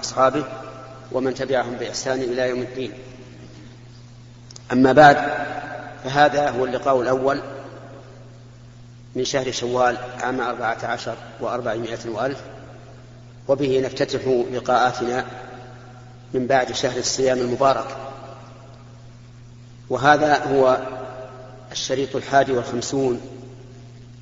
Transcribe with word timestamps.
أصحابه 0.00 0.44
ومن 1.12 1.34
تبعهم 1.34 1.74
بإحسان 1.74 2.20
إلى 2.20 2.48
يوم 2.48 2.62
الدين. 2.62 2.92
أما 4.72 4.92
بعد 4.92 5.16
فهذا 6.04 6.50
هو 6.50 6.64
اللقاء 6.64 7.00
الأول 7.02 7.40
من 9.14 9.24
شهر 9.24 9.50
شوال 9.50 9.96
عام 10.22 10.40
أربعة 10.40 10.78
عشر 10.82 11.16
وأربعمائة 11.40 11.98
وألف 12.06 12.40
وبه 13.48 13.80
نفتتح 13.80 14.44
لقاءاتنا 14.52 15.24
من 16.34 16.46
بعد 16.46 16.72
شهر 16.72 16.98
الصيام 16.98 17.38
المبارك. 17.38 17.96
وهذا 19.90 20.44
هو 20.44 20.78
الشريط 21.72 22.16
الحادي 22.16 22.52
والخمسون 22.52 23.20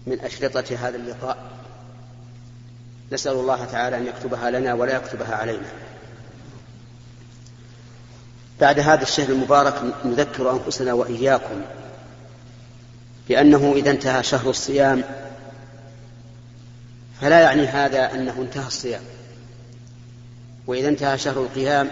من 0.07 0.21
أشرطة 0.21 0.77
هذا 0.77 0.97
اللقاء. 0.97 1.56
نسأل 3.13 3.33
الله 3.33 3.65
تعالى 3.65 3.97
أن 3.97 4.07
يكتبها 4.07 4.51
لنا 4.51 4.75
ولا 4.75 4.97
يكتبها 4.97 5.35
علينا. 5.35 5.67
بعد 8.61 8.81
هذا 8.81 9.03
الشهر 9.03 9.29
المبارك 9.29 9.75
نذكر 10.05 10.51
أنفسنا 10.51 10.93
وإياكم 10.93 11.61
بأنه 13.29 13.73
إذا 13.77 13.91
انتهى 13.91 14.23
شهر 14.23 14.51
الصيام 14.51 15.05
فلا 17.21 17.41
يعني 17.41 17.67
هذا 17.67 18.15
أنه 18.15 18.35
انتهى 18.39 18.67
الصيام. 18.67 19.03
وإذا 20.67 20.89
انتهى 20.89 21.19
شهر 21.19 21.43
القيام 21.43 21.91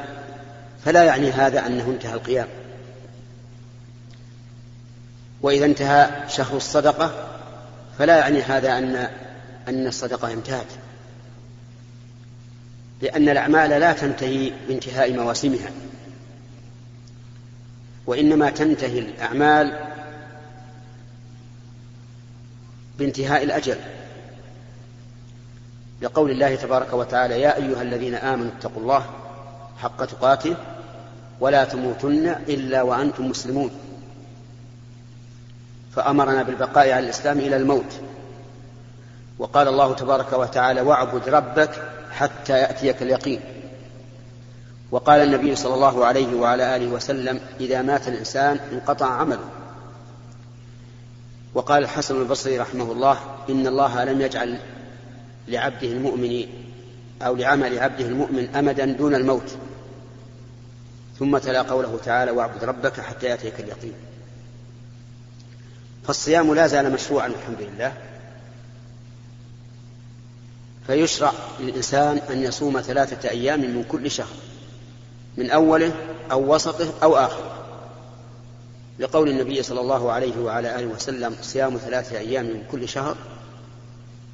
فلا 0.84 1.05
يعني 1.05 1.30
هذا 1.30 1.66
أنه 1.66 1.84
انتهى 1.84 2.14
القيام. 2.14 2.48
وإذا 5.42 5.64
انتهى 5.64 6.10
شهر 6.28 6.56
الصدقة 6.56 7.28
فلا 7.98 8.19
يعني 8.19 8.42
هذا 8.42 8.78
أن 8.78 9.08
أن 9.69 9.86
الصدقة 9.86 10.33
انتهت. 10.33 10.84
لأن 13.03 13.29
الأعمال 13.29 13.71
لا 13.71 13.93
تنتهي 13.93 14.53
بانتهاء 14.69 15.12
مواسمها 15.12 15.71
وإنما 18.06 18.51
تنتهي 18.51 18.98
الأعمال 18.98 19.78
بانتهاء 22.98 23.45
الأجل. 23.45 23.77
لقول 26.03 26.31
الله 26.31 26.55
تبارك 26.55 26.92
وتعالى 26.92 27.41
يا 27.41 27.56
أيها 27.56 27.83
الذين 27.83 28.14
آمنوا 28.14 28.51
اتقوا 28.59 28.83
الله 28.83 29.06
حق 29.79 30.05
تقاته 30.05 30.56
ولا 31.41 31.64
تموتن 31.64 32.29
إلا 32.29 32.83
وأنتم 32.83 33.29
مسلمون. 33.29 33.70
فأمرنا 35.97 36.42
بالبقاء 36.42 36.91
على 36.91 36.98
الإسلام 36.98 37.39
إلى 37.39 37.56
الموت. 37.56 38.01
وقال 39.39 39.69
الله 39.69 39.95
تبارك 39.95 40.33
وتعالى 40.33 40.81
واعبد 40.81 41.29
ربك 41.29 41.70
حتى 42.15 42.53
يأتيك 42.53 43.03
اليقين. 43.03 43.41
وقال 44.91 45.20
النبي 45.20 45.57
صلى 45.57 45.75
الله 45.75 46.05
عليه 46.07 46.37
وعلى 46.37 46.77
آله 46.77 46.87
وسلم 46.87 47.41
إذا 47.61 47.83
مات 47.83 48.09
الإنسان 48.09 48.61
انقطع 48.73 49.07
عمله. 49.07 49.48
وقال 51.55 51.83
الحسن 51.83 52.20
البصري 52.20 52.59
رحمه 52.59 52.92
الله 52.92 53.19
إن 53.51 53.67
الله 53.67 54.05
لم 54.05 54.20
يجعل 54.20 54.59
لعبده 55.48 55.89
المؤمن 55.89 56.47
أو 57.23 57.37
لعمل 57.37 57.79
عبده 57.79 58.05
المؤمن 58.05 58.48
أمدا 58.57 58.85
دون 58.85 59.15
الموت. 59.15 59.57
ثم 61.19 61.39
تلا 61.39 61.62
قوله 61.62 61.98
تعالى 62.05 62.31
واعبد 62.31 62.65
ربك 62.65 63.01
حتى 63.01 63.27
يأتيك 63.27 63.61
اليقين. 63.61 63.95
فالصيام 66.07 66.55
لا 66.55 66.67
زال 66.67 66.92
مشروعا 66.92 67.27
الحمد 67.27 67.61
لله. 67.61 67.92
فيشرع 70.86 71.32
للإنسان 71.60 72.18
أن 72.18 72.42
يصوم 72.42 72.80
ثلاثة 72.80 73.30
أيام 73.30 73.60
من 73.60 73.84
كل 73.88 74.10
شهر 74.10 74.34
من 75.36 75.50
أوله 75.50 75.92
أو 76.32 76.54
وسطه 76.54 76.88
أو 77.02 77.16
آخره. 77.16 77.50
لقول 78.98 79.28
النبي 79.28 79.62
صلى 79.62 79.80
الله 79.80 80.12
عليه 80.12 80.38
وعلى 80.40 80.78
آله 80.78 80.86
وسلم 80.86 81.36
صيام 81.42 81.77
ثلاثة 81.77 82.18
أيام 82.18 82.44
من 82.44 82.64
كل 82.73 82.89
شهر 82.89 83.17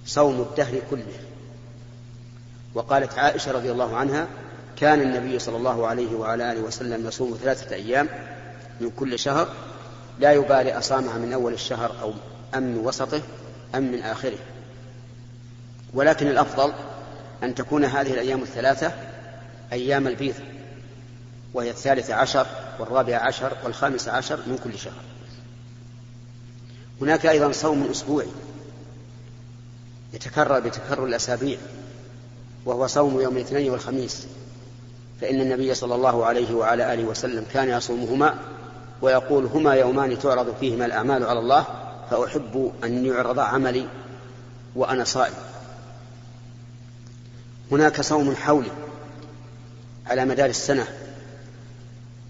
صوم 0.07 0.41
الدهر 0.41 0.81
كله. 0.91 1.21
وقالت 2.75 3.19
عائشة 3.19 3.53
رضي 3.53 3.71
الله 3.71 3.97
عنها 3.97 4.29
كان 4.77 5.01
النبي 5.01 5.39
صلى 5.39 5.57
الله 5.57 5.87
عليه 5.87 6.15
وعلى 6.15 6.53
آله 6.53 6.61
وسلم 6.61 7.07
يصوم 7.07 7.39
ثلاثة 7.43 7.75
أيام 7.75 8.09
من 8.81 8.91
كل 8.91 9.19
شهر 9.19 9.49
لا 10.19 10.33
يبالي 10.33 10.79
أصامها 10.79 11.19
من 11.19 11.33
أول 11.33 11.53
الشهر 11.53 11.93
أو 12.03 12.13
أم 12.55 12.63
من 12.63 12.79
وسطه 12.79 13.21
أم 13.75 13.83
من 13.83 14.03
آخره. 14.03 14.39
ولكن 15.95 16.27
الأفضل 16.27 16.73
أن 17.43 17.55
تكون 17.55 17.85
هذه 17.85 18.13
الأيام 18.13 18.43
الثلاثة 18.43 18.93
أيام 19.73 20.07
البيض 20.07 20.35
وهي 21.55 21.71
الثالثة 21.71 22.15
عشر 22.15 22.47
والرابعة 22.79 23.19
عشر 23.19 23.53
والخامسة 23.65 24.13
عشر 24.13 24.37
من 24.47 24.59
كل 24.65 24.79
شهر. 24.79 25.03
هناك 27.01 27.27
أيضا 27.27 27.53
صوم 27.53 27.89
أسبوعي 27.91 28.27
يتكرر 30.13 30.61
بتكرر 30.61 31.07
الأسابيع 31.07 31.59
وهو 32.67 32.87
صوم 32.87 33.21
يوم 33.21 33.37
الاثنين 33.37 33.71
والخميس. 33.71 34.27
فإن 35.21 35.41
النبي 35.41 35.75
صلى 35.75 35.95
الله 35.95 36.25
عليه 36.25 36.55
وعلى 36.55 36.95
آله 36.95 37.05
وسلم 37.05 37.47
كان 37.53 37.69
يصومهما 37.69 38.35
ويقول 39.03 39.45
هما 39.45 39.75
يومان 39.75 40.19
تعرض 40.19 40.55
فيهما 40.61 40.87
الأعمال 40.87 41.27
على 41.27 41.39
الله 41.39 41.65
فأحب 42.11 42.73
أن 42.85 43.07
يعرض 43.07 43.39
عملي 43.39 43.87
وأنا 44.77 45.05
صائم. 45.05 45.35
هناك 47.73 48.01
صوم 48.01 48.37
حولي 48.37 48.71
على 50.07 50.25
مدار 50.25 50.51
السنة 50.51 50.87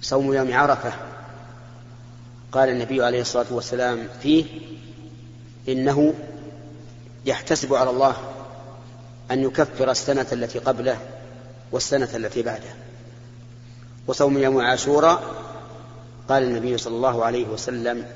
صوم 0.03 0.35
يوم 0.35 0.55
عرفة. 0.55 0.93
قال 2.53 2.69
النبي 2.69 3.05
عليه 3.05 3.21
الصلاة 3.21 3.47
والسلام 3.51 4.09
فيه 4.23 4.45
إنه 5.69 6.15
يحتسب 7.27 7.75
على 7.75 7.91
الله 7.91 8.17
أن 9.31 9.43
يكفر 9.43 9.91
السنة 9.91 10.27
التي 10.33 10.59
قبله 10.59 10.99
والسنة 11.73 12.09
التي 12.15 12.43
بعده. 12.43 12.75
وصوم 14.07 14.39
يوم 14.39 14.61
عاشوراء 14.61 15.23
قال 16.29 16.43
النبي 16.43 16.79
صلى 16.79 16.97
الله 16.97 17.25
عليه 17.25 17.49
وسلم 17.49 18.07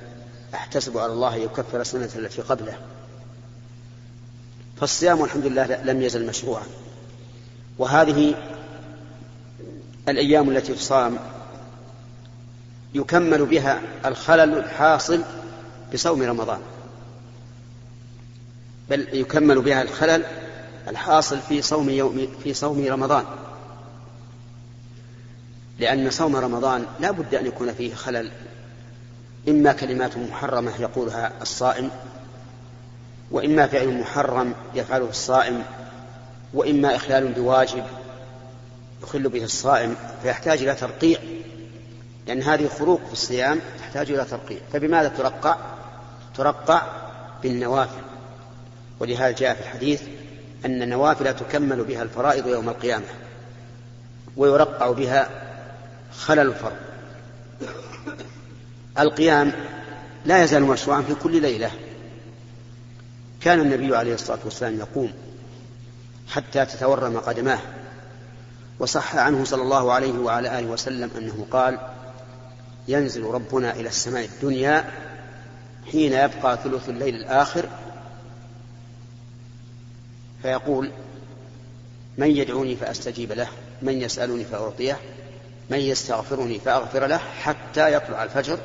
أحتسب 0.54 0.98
على 0.98 1.12
الله 1.12 1.34
أن 1.34 1.40
يكفر 1.40 1.80
السنة 1.80 2.10
التي 2.16 2.42
قبله. 2.42 2.78
فالصيام 4.80 5.24
الحمد 5.24 5.46
لله 5.46 5.82
لم 5.84 6.02
يزل 6.02 6.26
مشروعا. 6.26 6.66
وهذه 7.78 8.34
الأيام 10.08 10.50
التي 10.50 10.74
تصام 10.74 11.18
يكمل 12.94 13.44
بها 13.44 13.80
الخلل 14.06 14.58
الحاصل 14.58 15.22
بصوم 15.94 16.22
رمضان. 16.22 16.60
بل 18.90 19.08
يكمل 19.12 19.60
بها 19.60 19.82
الخلل 19.82 20.24
الحاصل 20.88 21.40
في 21.40 21.62
صوم 21.62 21.90
يوم 21.90 22.26
في 22.42 22.54
صوم 22.54 22.86
رمضان. 22.86 23.24
لأن 25.78 26.10
صوم 26.10 26.36
رمضان 26.36 26.86
لا 27.00 27.10
بد 27.10 27.34
أن 27.34 27.46
يكون 27.46 27.72
فيه 27.72 27.94
خلل 27.94 28.30
إما 29.48 29.72
كلمات 29.72 30.16
محرمة 30.16 30.72
يقولها 30.80 31.32
الصائم 31.42 31.90
وإما 33.30 33.66
فعل 33.66 34.00
محرم 34.00 34.54
يفعله 34.74 35.08
الصائم. 35.08 35.62
وإما 36.54 36.96
إخلال 36.96 37.32
بواجب 37.32 37.84
يخل 39.02 39.28
به 39.28 39.44
الصائم 39.44 39.96
فيحتاج 40.22 40.62
إلى 40.62 40.74
ترقيع 40.74 41.18
لأن 42.26 42.42
هذه 42.42 42.68
خروق 42.68 43.00
في 43.06 43.12
الصيام 43.12 43.60
تحتاج 43.78 44.10
إلى 44.10 44.24
ترقيع. 44.24 44.58
فبماذا 44.72 45.08
ترقع؟ 45.08 45.56
ترقع 46.36 46.82
بالنوافل. 47.42 48.02
ولهذا 49.00 49.30
جاء 49.30 49.54
في 49.54 49.60
الحديث 49.60 50.02
أن 50.64 50.82
النوافل 50.82 51.36
تكمل 51.36 51.84
بها 51.84 52.02
الفرائض 52.02 52.46
يوم 52.46 52.68
القيامة 52.68 53.04
ويرقع 54.36 54.90
بها 54.90 55.28
خلل 56.18 56.40
الفرض. 56.40 56.76
القيام 58.98 59.52
لا 60.24 60.42
يزال 60.42 60.62
مشروعا 60.62 61.02
في 61.02 61.14
كل 61.14 61.42
ليلة. 61.42 61.70
كان 63.40 63.60
النبي 63.60 63.96
عليه 63.96 64.14
الصلاة 64.14 64.38
والسلام 64.44 64.78
يقوم 64.78 65.12
حتى 66.28 66.66
تتورم 66.66 67.18
قدماه. 67.18 67.58
وصح 68.78 69.16
عنه 69.16 69.44
صلى 69.44 69.62
الله 69.62 69.92
عليه 69.92 70.12
وعلى 70.12 70.58
آله 70.58 70.66
وسلم 70.66 71.10
أنه 71.18 71.46
قال 71.50 71.78
ينزل 72.88 73.24
ربنا 73.24 73.74
إلى 73.74 73.88
السماء 73.88 74.24
الدنيا 74.24 74.92
حين 75.92 76.12
يبقى 76.12 76.58
ثلث 76.64 76.88
الليل 76.88 77.14
الآخر. 77.14 77.68
فيقول 80.42 80.90
من 82.18 82.30
يدعوني 82.30 82.76
فأستجيب 82.76 83.32
له 83.32 83.48
من 83.82 84.02
يسألني 84.02 84.44
فأعطيه 84.44 84.98
من 85.70 85.78
يستغفرني 85.78 86.58
فأغفر 86.58 87.06
له 87.06 87.18
حتى 87.18 87.92
يطلع 87.92 88.22
الفجر 88.24 88.58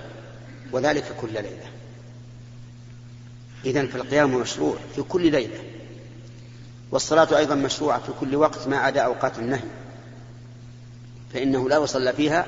وذلك 0.71 1.15
كل 1.21 1.33
ليلة. 1.33 1.69
إذن 3.65 3.87
فالقيام 3.87 4.35
مشروع 4.35 4.75
في 4.95 5.01
كل 5.01 5.31
ليلة. 5.31 5.59
والصلاة 6.91 7.37
أيضا 7.37 7.55
مشروعة 7.55 7.99
في 7.99 8.11
كل 8.19 8.35
وقت 8.35 8.67
ما 8.67 8.77
عدا 8.77 9.01
أوقات 9.01 9.39
النهي 9.39 9.63
فإنه 11.33 11.69
لا 11.69 11.77
يصلى 11.77 12.13
فيها 12.13 12.45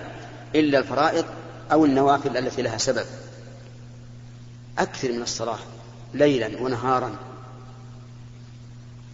إلا 0.56 0.80
الفرائض 0.80 1.26
أو 1.72 1.86
النوافل 1.86 2.38
التي 2.38 2.62
لها 2.62 2.78
سبب. 2.78 3.06
أكثر 4.78 5.12
من 5.12 5.22
الصلاة 5.22 5.60
ليلا 6.14 6.62
ونهارا. 6.62 7.16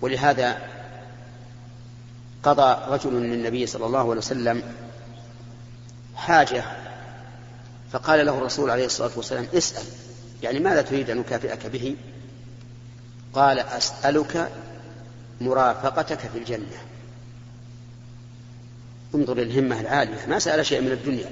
ولهذا 0.01 0.61
قضى 2.43 2.93
رجل 2.93 3.13
من 3.13 3.33
النبي 3.33 3.67
صلى 3.67 3.85
الله 3.85 3.99
عليه 3.99 4.17
وسلم 4.17 4.63
حاجة 6.15 6.63
فقال 7.91 8.25
له 8.25 8.37
الرسول 8.37 8.69
عليه 8.69 8.85
الصلاة 8.85 9.11
والسلام 9.15 9.47
اسأل. 9.53 9.83
يعني 10.43 10.59
ماذا 10.59 10.81
تريد 10.81 11.09
أن 11.09 11.19
أكافئك 11.19 11.67
به؟ 11.67 11.95
قال 13.33 13.59
أسألك 13.59 14.51
مرافقتك 15.41 16.19
في 16.19 16.37
الجنة. 16.37 16.77
انظر 19.15 19.37
الهمة 19.37 19.81
العالية. 19.81 20.25
ما 20.27 20.39
سأل 20.39 20.65
شيء 20.65 20.81
من 20.81 20.91
الدنيا. 20.91 21.31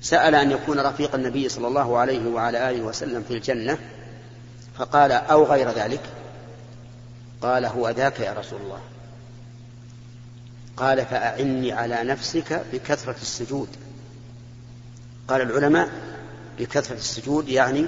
سأل 0.00 0.34
أن 0.34 0.50
يكون 0.50 0.80
رفيق 0.80 1.14
النبي 1.14 1.48
صلى 1.48 1.68
الله 1.68 1.98
عليه 1.98 2.28
وعلى 2.28 2.70
آله 2.70 2.82
وسلم 2.82 3.22
في 3.22 3.34
الجنة. 3.34 3.78
فقال 4.78 5.12
أو 5.12 5.44
غير 5.44 5.70
ذلك؟ 5.70 6.00
قال 7.42 7.64
هو 7.64 7.90
ذاك 7.90 8.20
يا 8.20 8.32
رسول 8.32 8.60
الله. 8.60 8.80
قال 10.76 11.06
فأعني 11.06 11.72
على 11.72 12.04
نفسك 12.04 12.62
بكثرة 12.72 13.16
السجود. 13.22 13.68
قال 15.28 15.40
العلماء 15.40 15.88
بكثرة 16.58 16.96
السجود 16.96 17.48
يعني 17.48 17.86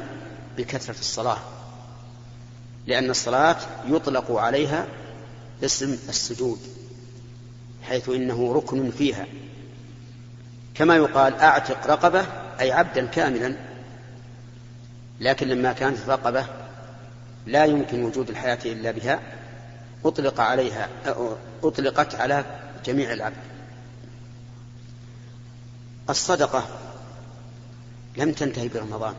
بكثرة 0.59 0.99
الصلاة. 1.01 1.39
لأن 2.87 3.11
الصلاة 3.11 3.57
يطلق 3.89 4.33
عليها 4.33 4.87
اسم 5.65 5.99
السجود 6.09 6.59
حيث 7.83 8.09
إنه 8.09 8.53
ركن 8.53 8.91
فيها. 8.91 9.27
كما 10.75 10.97
يقال 10.97 11.35
أعتق 11.35 11.87
رقبة 11.87 12.27
أي 12.61 12.73
عبدا 12.73 13.07
كاملا 13.07 13.57
لكن 15.21 15.49
لما 15.49 15.73
كانت 15.73 15.99
الرقبة 15.99 16.47
لا 17.47 17.65
يمكن 17.65 18.03
وجود 18.03 18.31
الحياة 18.31 18.59
إلا 18.65 18.91
بها 18.91 19.21
أطلق 20.05 20.41
عليها 20.41 20.89
أطلقت 21.65 22.15
على 22.15 22.45
جميع 22.85 23.13
العبد. 23.13 23.37
الصدقة 26.11 26.69
لم 28.17 28.33
تنتهي 28.33 28.69
برمضان. 28.69 29.15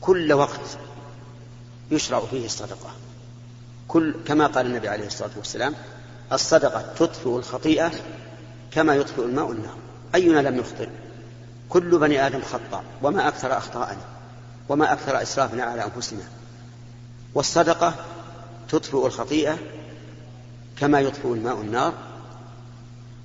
كل 0.00 0.32
وقت 0.32 0.78
يشرع 1.90 2.20
فيه 2.20 2.46
الصدقة. 2.46 2.90
كل 3.92 4.14
كما 4.26 4.46
قال 4.46 4.66
النبي 4.66 4.88
عليه 4.88 5.06
الصلاة 5.06 5.30
والسلام 5.36 5.74
الصدقة 6.32 6.92
تطفئ 6.96 7.28
الخطيئة 7.28 7.90
كما 8.70 8.94
يطفئ 8.94 9.24
الماء 9.24 9.52
النار. 9.52 9.76
أينا 10.14 10.48
لم 10.48 10.58
يخطئ 10.58 10.88
كل 11.68 11.98
بني 11.98 12.26
آدم 12.26 12.42
خطأ 12.42 12.82
وما 13.02 13.28
أكثر 13.28 13.58
أخطاءنا 13.58 14.02
وما 14.68 14.92
أكثر 14.92 15.22
إسرافنا 15.22 15.64
على 15.64 15.84
أنفسنا. 15.84 16.22
والصدقة 17.34 17.94
تطفئ 18.68 19.06
الخطيئة 19.06 19.58
كما 20.78 21.00
يطفئ 21.00 21.28
الماء 21.28 21.60
النار. 21.60 21.92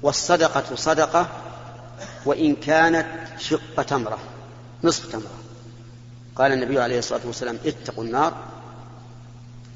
والصدقة 0.02 0.76
صدقة 0.76 1.28
وإن 2.26 2.56
كانت 2.56 3.08
شق 3.40 3.82
تمرة 3.82 4.20
نصف 4.84 5.12
تمرة. 5.12 5.38
قال 6.36 6.52
النبي 6.52 6.80
عليه 6.80 7.00
الصلاة 7.00 7.22
والسلام 7.26 7.58
اتقوا 7.66 8.04
النار 8.04 8.34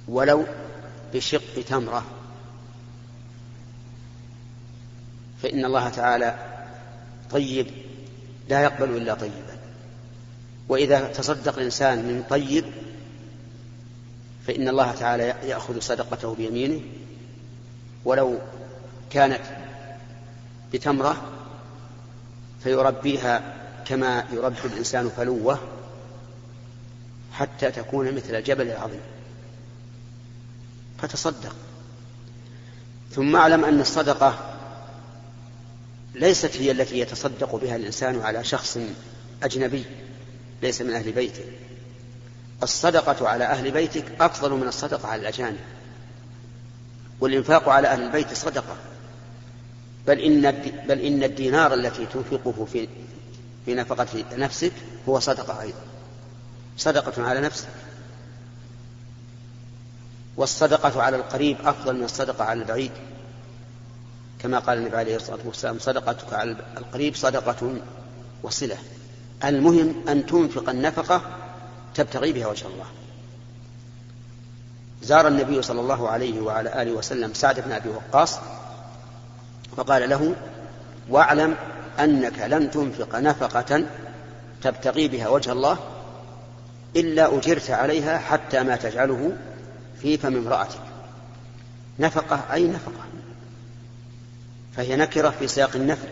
ولو 0.08 0.46
بشق 1.14 1.62
تمرة. 1.70 2.06
فإن 5.44 5.66
الله 5.66 5.90
تعالى 5.90 6.36
طيب 7.32 7.68
لا 8.50 8.62
يقبل 8.62 8.98
إلا 8.98 9.14
طيبا. 9.14 9.58
وإذا 10.70 11.08
تصدق 11.08 11.58
الإنسان 11.58 11.98
من 11.98 12.24
طيب 12.30 12.66
فإن 14.48 14.68
الله 14.68 14.92
تعالى 14.92 15.24
يأخذ 15.24 15.80
صدقته 15.80 16.36
بيمينه. 16.36 16.82
ولو 18.06 18.40
كانت 19.10 19.42
بتمرة 20.74 21.22
فيربيها 22.64 23.42
كما 23.86 24.26
يربي 24.34 24.66
الإنسان 24.66 25.10
فلوة 25.10 25.60
حتى 27.34 27.72
تكون 27.72 28.16
مثل 28.16 28.36
الجبل 28.36 28.72
العظيم 28.72 29.02
فتصدق. 31.02 31.56
ثم 33.12 33.36
أعلم 33.36 33.66
أن 33.66 33.82
الصدقة 33.82 34.58
ليست 36.16 36.58
هي 36.58 36.72
التي 36.72 37.00
يتصدق 37.00 37.56
بها 37.56 37.76
الإنسان 37.76 38.22
على 38.22 38.44
شخص 38.44 38.78
أجنبي 39.44 39.86
ليس 40.62 40.82
من 40.82 40.94
أهل 40.94 41.12
بيته. 41.12 41.44
الصدقة 42.64 43.28
على 43.28 43.44
أهل 43.44 43.72
بيتك 43.72 44.06
أفضل 44.22 44.52
من 44.52 44.68
الصدقة 44.68 45.08
على 45.08 45.22
الأجانب. 45.22 45.60
والإنفاق 47.20 47.70
على 47.70 47.88
أهل 47.88 48.04
البيت 48.04 48.34
صدقة. 48.34 48.76
بل 50.08 50.20
إن 50.20 50.52
بل 50.88 51.00
إن 51.00 51.24
الدينار 51.24 51.74
التي 51.74 52.06
تنفقه 52.06 52.66
في 52.74 52.88
في 53.66 53.74
نفقة 53.74 54.26
نفسك 54.38 54.72
هو 55.10 55.20
صدقة 55.20 55.62
أيضا. 55.62 55.82
صدقة 56.78 57.24
على 57.24 57.42
نفسك. 57.42 57.68
والصدقة 60.42 61.02
على 61.02 61.18
القريب 61.18 61.58
أفضل 61.66 61.96
من 61.96 62.04
الصدقة 62.04 62.44
على 62.44 62.62
البعيد. 62.62 62.92
كما 64.40 64.60
قال 64.60 64.78
النبي 64.78 64.98
عليه 64.98 65.16
الصلاة 65.16 65.40
والسلام 65.46 65.80
صدقتك 65.80 66.34
على 66.34 66.56
القريب 66.78 67.16
صدقة 67.16 67.74
وصلة. 68.44 68.78
المهم 69.44 69.96
أن 70.10 70.26
تنفق 70.26 70.70
النفقة 70.70 71.22
تبتغي 71.96 72.32
بها 72.32 72.48
وجه 72.48 72.68
الله. 72.68 72.86
زار 75.02 75.28
النبي 75.28 75.62
صلى 75.62 75.82
الله 75.82 76.10
عليه 76.10 76.42
وعلى 76.42 76.82
آله 76.82 76.92
وسلم 76.92 77.34
سعد 77.34 77.60
بن 77.60 77.72
أبي 77.72 77.90
وقاص 77.90 78.40
فقال 79.78 80.10
له 80.10 80.36
واعلم 81.10 81.56
أنك 82.00 82.40
لن 82.40 82.72
تنفق 82.72 83.16
نفقة 83.16 83.84
تبتغي 84.62 85.08
بها 85.08 85.30
وجه 85.30 85.52
الله 85.52 85.78
إلا 86.96 87.38
أجرت 87.38 87.70
عليها 87.70 88.18
حتى 88.18 88.64
ما 88.64 88.76
تجعله 88.76 89.32
في 90.02 90.18
فم 90.18 90.36
امرأتك. 90.36 90.80
نفقة 92.00 92.44
أي 92.54 92.68
نفقة؟ 92.68 93.04
فهي 94.76 94.96
نكرة 94.96 95.30
في 95.30 95.48
سياق 95.48 95.76
النفي 95.76 96.08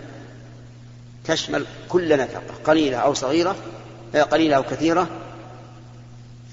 تشمل 1.25 1.65
كل 1.89 2.17
نفقة 2.17 2.53
قليلة 2.63 2.97
أو 2.97 3.13
صغيرة 3.13 3.55
قليلة 4.13 4.55
أو 4.55 4.63
كثيرة 4.63 5.07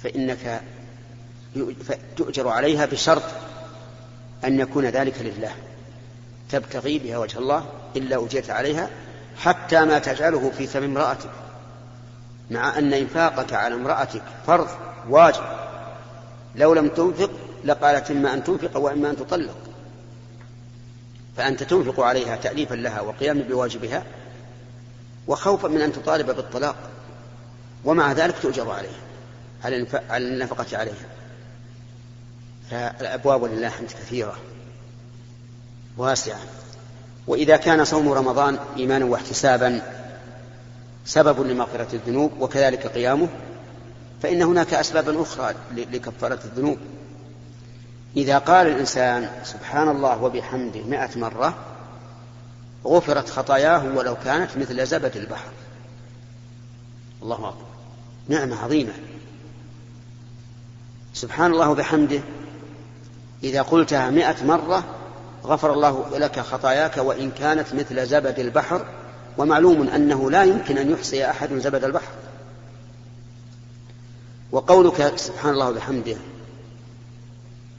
فإنك 0.02 0.62
تؤجر 2.16 2.48
عليها 2.48 2.86
بشرط 2.86 3.22
أن 4.44 4.60
يكون 4.60 4.86
ذلك 4.86 5.20
لله. 5.20 5.52
تبتغي 6.50 6.98
بها 6.98 7.18
وجه 7.18 7.38
الله 7.38 7.64
إلا 7.96 8.24
أجرت 8.24 8.50
عليها 8.50 8.90
حتى 9.38 9.84
ما 9.84 9.98
تجعله 9.98 10.52
في 10.58 10.66
ثم 10.66 10.82
امرأتك. 10.82 11.30
مع 12.50 12.78
أن 12.78 12.92
إنفاقك 12.92 13.52
على 13.52 13.74
امرأتك 13.74 14.22
فرض 14.46 14.68
واجب. 15.08 15.65
لو 16.56 16.74
لم 16.74 16.88
تنفق 16.88 17.30
لقالت 17.64 18.10
إما 18.10 18.34
أن 18.34 18.44
تنفق 18.44 18.76
وإما 18.76 19.10
أن 19.10 19.16
تطلق. 19.16 19.56
فأنت 21.36 21.62
تنفق 21.62 22.00
عليها 22.00 22.36
تأليفا 22.36 22.74
لها 22.74 23.00
وقياما 23.00 23.42
بواجبها 23.42 24.02
وخوفا 25.26 25.68
من 25.68 25.80
أن 25.80 25.92
تطالب 25.92 26.26
بالطلاق 26.26 26.76
ومع 27.84 28.12
ذلك 28.12 28.34
تؤجر 28.42 28.70
عليها 28.70 29.00
على 30.10 30.28
النفقة 30.28 30.78
عليها. 30.78 31.06
فالأبواب 32.70 33.44
لله 33.44 33.68
حمد 33.68 33.88
كثيرة 33.88 34.36
واسعة. 35.96 36.40
وإذا 37.26 37.56
كان 37.56 37.84
صوم 37.84 38.12
رمضان 38.12 38.58
إيمانا 38.76 39.04
واحتسابا 39.04 39.82
سبب 41.04 41.40
لمغفرة 41.46 41.88
الذنوب 41.92 42.32
وكذلك 42.40 42.86
قيامه 42.86 43.28
فإن 44.26 44.42
هناك 44.42 44.74
أسبابا 44.74 45.22
أخرى 45.22 45.54
لكفارة 45.76 46.38
الذنوب. 46.44 46.78
إذا 48.16 48.38
قال 48.38 48.66
الإنسان 48.66 49.30
سبحان 49.44 49.88
الله 49.88 50.22
وبحمده 50.22 50.80
مئة 50.80 51.18
مرة 51.18 51.54
غفرت 52.86 53.30
خطاياه 53.30 53.96
ولو 53.96 54.16
كانت 54.24 54.56
مثل 54.56 54.86
زبد 54.86 55.16
البحر. 55.16 55.50
الله 57.22 57.36
أكبر. 57.36 57.66
نعمة 58.28 58.62
عظيمة. 58.62 58.92
سبحان 61.14 61.52
الله 61.52 61.70
وبحمده 61.70 62.20
إذا 63.42 63.62
قلتها 63.62 64.10
مئة 64.10 64.44
مرة 64.44 64.84
غفر 65.44 65.72
الله 65.72 66.18
لك 66.18 66.40
خطاياك 66.40 66.96
وإن 66.96 67.30
كانت 67.30 67.74
مثل 67.74 68.06
زبد 68.06 68.38
البحر 68.38 68.86
ومعلوم 69.38 69.88
أنه 69.88 70.30
لا 70.30 70.44
يمكن 70.44 70.78
أن 70.78 70.90
يحصي 70.90 71.30
أحد 71.30 71.52
زبد 71.52 71.84
البحر. 71.84 72.12
وقولك 74.52 75.16
سبحان 75.16 75.54
الله 75.54 75.68
وبحمده 75.68 76.16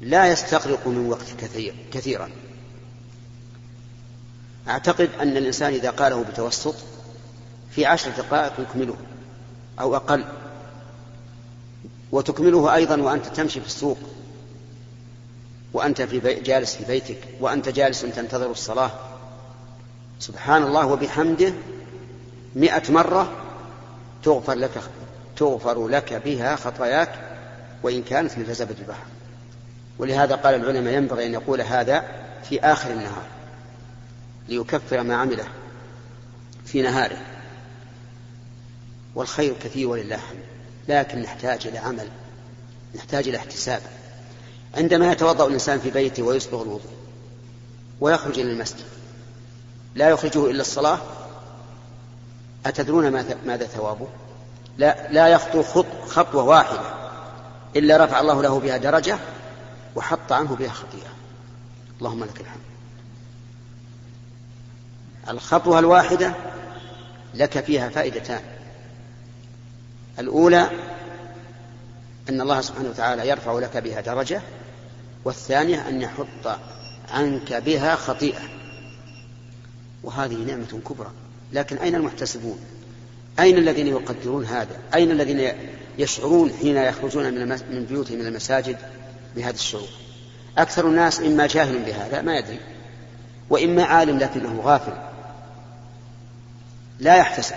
لا 0.01 0.31
يستغرق 0.31 0.87
من 0.87 1.09
وقت 1.09 1.31
كثير 1.39 1.75
كثيرا. 1.93 2.29
أعتقد 4.67 5.09
أن 5.21 5.37
الإنسان 5.37 5.73
إذا 5.73 5.89
قاله 5.89 6.23
بتوسط 6.23 6.75
في 7.71 7.85
عشر 7.85 8.11
دقائق 8.17 8.53
يكمله 8.59 8.95
أو 9.79 9.95
أقل. 9.95 10.25
وتكمله 12.11 12.75
أيضا 12.75 13.01
وأنت 13.01 13.25
تمشي 13.25 13.61
في 13.61 13.67
السوق 13.67 13.97
وأنت 15.73 16.01
في 16.01 16.19
بي 16.19 16.33
جالس 16.33 16.75
في 16.75 16.85
بيتك 16.85 17.19
وأنت 17.39 17.69
جالس 17.69 18.01
تنتظر 18.01 18.51
الصلاة. 18.51 18.91
سبحان 20.19 20.63
الله 20.63 20.85
وبحمده 20.85 21.53
مئة 22.55 22.91
مرة 22.91 23.31
تغفر 24.23 24.53
لك 24.53 24.81
تغفر 25.37 25.87
لك 25.87 26.13
بها 26.13 26.55
خطاياك 26.55 27.09
وإن 27.83 28.03
كانت 28.03 28.37
مثل 28.37 28.53
زبد 28.53 28.79
البحر. 28.79 29.05
ولهذا 29.99 30.35
قال 30.35 30.55
العلماء 30.55 30.93
ينبغي 30.93 31.25
أن 31.25 31.33
يقول 31.33 31.61
هذا 31.61 32.03
في 32.49 32.59
آخر 32.59 32.91
النهار 32.91 33.27
ليكفر 34.49 35.03
ما 35.03 35.15
عمله 35.15 35.47
في 36.65 36.81
نهاره. 36.81 37.21
والخير 39.15 39.53
كثير 39.63 39.87
ولله 39.87 40.15
الحمد. 40.15 40.43
لكن 40.87 41.21
نحتاج 41.21 41.67
إلى 41.67 41.77
عمل 41.77 42.07
نحتاج 42.95 43.27
إلى 43.27 43.37
احتساب. 43.37 43.81
عندما 44.77 45.11
يتوضأ 45.11 45.47
الإنسان 45.47 45.79
في 45.79 45.91
بيته 45.91 46.23
ويسبغ 46.23 46.61
الوضوء 46.61 46.91
ويخرج 48.01 48.39
إلى 48.39 48.51
المسجد 48.51 48.85
لا 49.95 50.09
يخرجه 50.09 50.51
إلا 50.51 50.61
الصلاة 50.61 50.99
أتدرون 52.65 53.09
ماذا 53.45 53.65
ثوابه؟ 53.65 54.07
لا, 54.77 55.11
لا 55.11 55.27
يخطو 55.27 55.63
خط 55.63 55.85
خطوة 56.07 56.43
واحدة 56.43 56.81
إلا 57.75 58.05
رفع 58.05 58.19
الله 58.19 58.41
له 58.41 58.59
بها 58.59 58.77
درجة 58.77 59.17
وحط 59.95 60.31
عنه 60.31 60.55
بها 60.55 60.69
خطيئة. 60.69 61.09
اللهم 61.99 62.23
لك 62.23 62.41
الحمد. 62.41 62.61
الخطوة 65.29 65.79
الواحدة 65.79 66.33
لك 67.33 67.63
فيها 67.63 67.89
فائدتان. 67.89 68.41
الأولى 70.19 70.69
أن 72.29 72.41
الله 72.41 72.61
سبحانه 72.61 72.89
وتعالى 72.89 73.29
يرفع 73.29 73.59
لك 73.59 73.77
بها 73.77 74.01
درجة 74.01 74.41
والثانية 75.25 75.89
أن 75.89 76.01
يحط 76.01 76.59
عنك 77.11 77.53
بها 77.53 77.95
خطيئة. 77.95 78.41
وهذه 80.03 80.35
نعمة 80.35 80.81
كبرى. 80.89 81.11
لكن 81.53 81.77
أين 81.77 81.95
المحتسبون؟ 81.95 82.59
أين 83.39 83.57
الذين 83.57 83.87
يقدرون 83.87 84.45
هذا؟ 84.45 84.77
أين 84.95 85.11
الذين 85.11 85.51
يشعرون 85.97 86.51
حين 86.61 86.77
يخرجون 86.77 87.33
من 87.71 87.85
بيوتهم 87.89 88.19
من 88.19 88.25
المساجد 88.27 88.77
بهذا 89.35 89.55
الشعور؟ 89.55 89.87
أكثر 90.57 90.87
الناس 90.87 91.19
إما 91.19 91.47
جاهل 91.47 91.79
بهذا 91.79 92.21
ما 92.21 92.37
يدري 92.37 92.59
وإما 93.49 93.83
عالم 93.83 94.17
لكنه 94.17 94.61
غافل. 94.63 94.93
لا 96.99 97.15
يحتسب. 97.15 97.55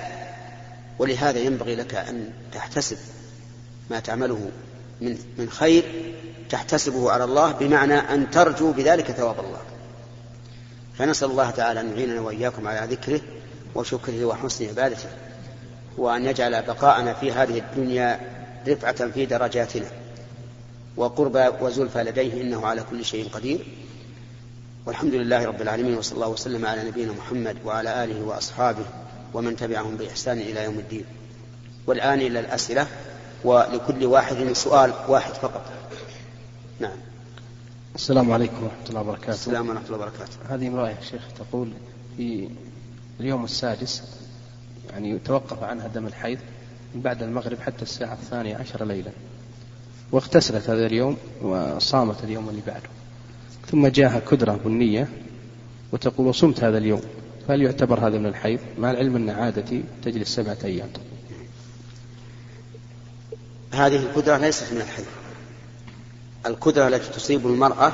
ولهذا 0.98 1.38
ينبغي 1.38 1.74
لك 1.74 1.94
أن 1.94 2.30
تحتسب 2.52 2.96
ما 3.90 4.00
تعمله 4.00 4.50
من 5.00 5.18
من 5.38 5.50
خير 5.50 6.14
تحتسبه 6.50 7.10
على 7.10 7.24
الله 7.24 7.52
بمعنى 7.52 7.94
أن 7.94 8.30
ترجو 8.30 8.72
بذلك 8.72 9.10
ثواب 9.10 9.38
الله. 9.38 9.60
فنسأل 10.98 11.30
الله 11.30 11.50
تعالى 11.50 11.80
أن 11.80 11.90
يعيننا 11.96 12.20
وإياكم 12.20 12.68
على 12.68 12.94
ذكره 12.94 13.20
وشكره 13.74 14.24
وحسن 14.24 14.68
عبادته. 14.68 15.08
وأن 16.00 16.26
يجعل 16.26 16.62
بقاءنا 16.62 17.12
في 17.12 17.32
هذه 17.32 17.58
الدنيا 17.58 18.20
رفعة 18.68 19.10
في 19.10 19.26
درجاتنا. 19.26 19.86
وقرب 20.96 21.54
وزلفى 21.60 22.02
لديه 22.02 22.42
إنه 22.42 22.66
على 22.66 22.82
كل 22.90 23.04
شيء 23.04 23.28
قدير. 23.28 23.66
والحمد 24.86 25.14
لله 25.14 25.44
رب 25.44 25.62
العالمين 25.62 25.98
وصلى 25.98 26.14
الله 26.16 26.28
وسلم 26.28 26.66
على 26.66 26.88
نبينا 26.88 27.12
محمد 27.12 27.56
وعلى 27.64 28.04
آله 28.04 28.24
وأصحابه 28.24 28.84
ومن 29.34 29.56
تبعهم 29.56 29.96
بإحسان 29.96 30.38
إلى 30.38 30.64
يوم 30.64 30.78
الدين. 30.78 31.04
والآن 31.86 32.20
إلى 32.20 32.40
الأسئلة 32.40 32.86
ولكل 33.44 34.04
واحد 34.04 34.52
سؤال 34.52 34.92
واحد 35.08 35.32
فقط. 35.32 35.64
نعم. 36.80 36.96
السلام 37.94 38.32
عليكم 38.32 38.62
ورحمة 38.62 38.88
الله 38.88 39.00
وبركاته. 39.00 39.30
السلام 39.30 39.68
ورحمة 39.68 39.86
الله 39.86 39.96
وبركاته. 39.98 40.36
هذه 40.48 40.68
امرأة 40.68 40.88
يا 40.88 40.96
شيخ 41.10 41.22
تقول 41.38 41.72
في 42.16 42.48
اليوم 43.20 43.44
السادس 43.44 44.02
يعني 44.92 45.18
توقف 45.18 45.62
عنها 45.62 45.86
دم 45.86 46.06
الحيض 46.06 46.38
من 46.94 47.00
بعد 47.00 47.22
المغرب 47.22 47.58
حتى 47.58 47.82
الساعة 47.82 48.12
الثانية 48.12 48.56
عشر 48.56 48.84
ليلا. 48.84 49.10
واغتسلت 50.12 50.70
هذا 50.70 50.86
اليوم 50.86 51.16
وصامت 51.42 52.24
اليوم 52.24 52.48
اللي 52.48 52.62
بعده. 52.66 52.88
ثم 53.70 53.86
جاءها 53.86 54.20
كدرة 54.30 54.60
بنية 54.64 55.08
وتقول 55.92 56.26
وصمت 56.26 56.64
هذا 56.64 56.78
اليوم. 56.78 57.00
فهل 57.48 57.62
يعتبر 57.62 58.06
هذا 58.08 58.18
من 58.18 58.26
الحيض؟ 58.26 58.58
مع 58.78 58.90
العلم 58.90 59.16
أن 59.16 59.30
عادتي 59.30 59.84
تجلس 60.02 60.34
سبعة 60.34 60.58
أيام. 60.64 60.88
هذه 63.72 63.96
الكدرة 63.96 64.36
ليست 64.36 64.72
من 64.72 64.80
الحيض. 64.80 65.06
الكدرة 66.46 66.88
التي 66.88 67.12
تصيب 67.12 67.46
المرأة 67.46 67.92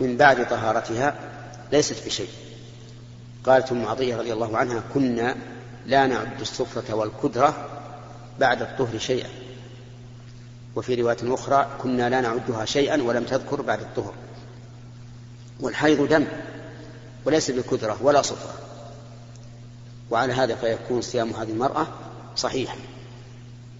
من 0.00 0.16
بعد 0.16 0.48
طهارتها 0.48 1.14
ليست 1.72 2.06
بشيء. 2.06 2.28
قالت 3.44 3.72
أم 3.72 3.86
عطية 3.86 4.16
رضي 4.16 4.32
الله 4.32 4.56
عنها 4.56 4.82
كنا 4.94 5.36
لا 5.88 6.06
نعد 6.06 6.40
السفرة 6.40 6.94
والكدرة 6.94 7.66
بعد 8.40 8.62
الطهر 8.62 8.98
شيئا. 8.98 9.28
وفي 10.76 10.94
رواية 10.94 11.34
أخرى 11.34 11.68
كنا 11.82 12.08
لا 12.08 12.20
نعدها 12.20 12.64
شيئا 12.64 13.02
ولم 13.02 13.24
تذكر 13.24 13.62
بعد 13.62 13.80
الطهر. 13.80 14.14
والحيض 15.60 16.08
دم 16.08 16.26
وليس 17.24 17.50
بكدرة 17.50 18.02
ولا 18.02 18.22
صفرة 18.22 18.54
وعلى 20.10 20.32
هذا 20.32 20.54
فيكون 20.54 21.00
صيام 21.00 21.30
هذه 21.30 21.50
المرأة 21.50 21.86
صحيحا. 22.36 22.76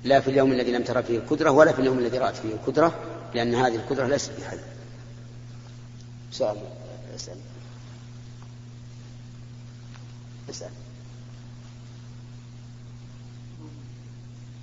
لا 0.05 0.21
في 0.21 0.31
اليوم 0.31 0.53
الذي 0.53 0.73
لم 0.73 0.83
ترى 0.83 1.03
فيه 1.03 1.19
الكدرة 1.19 1.51
ولا 1.51 1.73
في 1.73 1.79
اليوم 1.79 1.99
الذي 1.99 2.19
رأت 2.19 2.37
فيه 2.37 2.55
الكدرة 2.55 2.95
لأن 3.35 3.55
هذه 3.55 3.77
الكدرة 3.77 4.07
ليست 4.07 4.31
بحيض 4.41 4.61
سؤال 6.33 6.57
اسأل. 7.17 7.37
اسأل. 10.51 10.71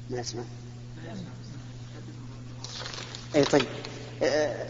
ما 0.10 0.20
يسمع. 0.20 0.44
اي 3.36 3.44
طيب. 3.44 3.66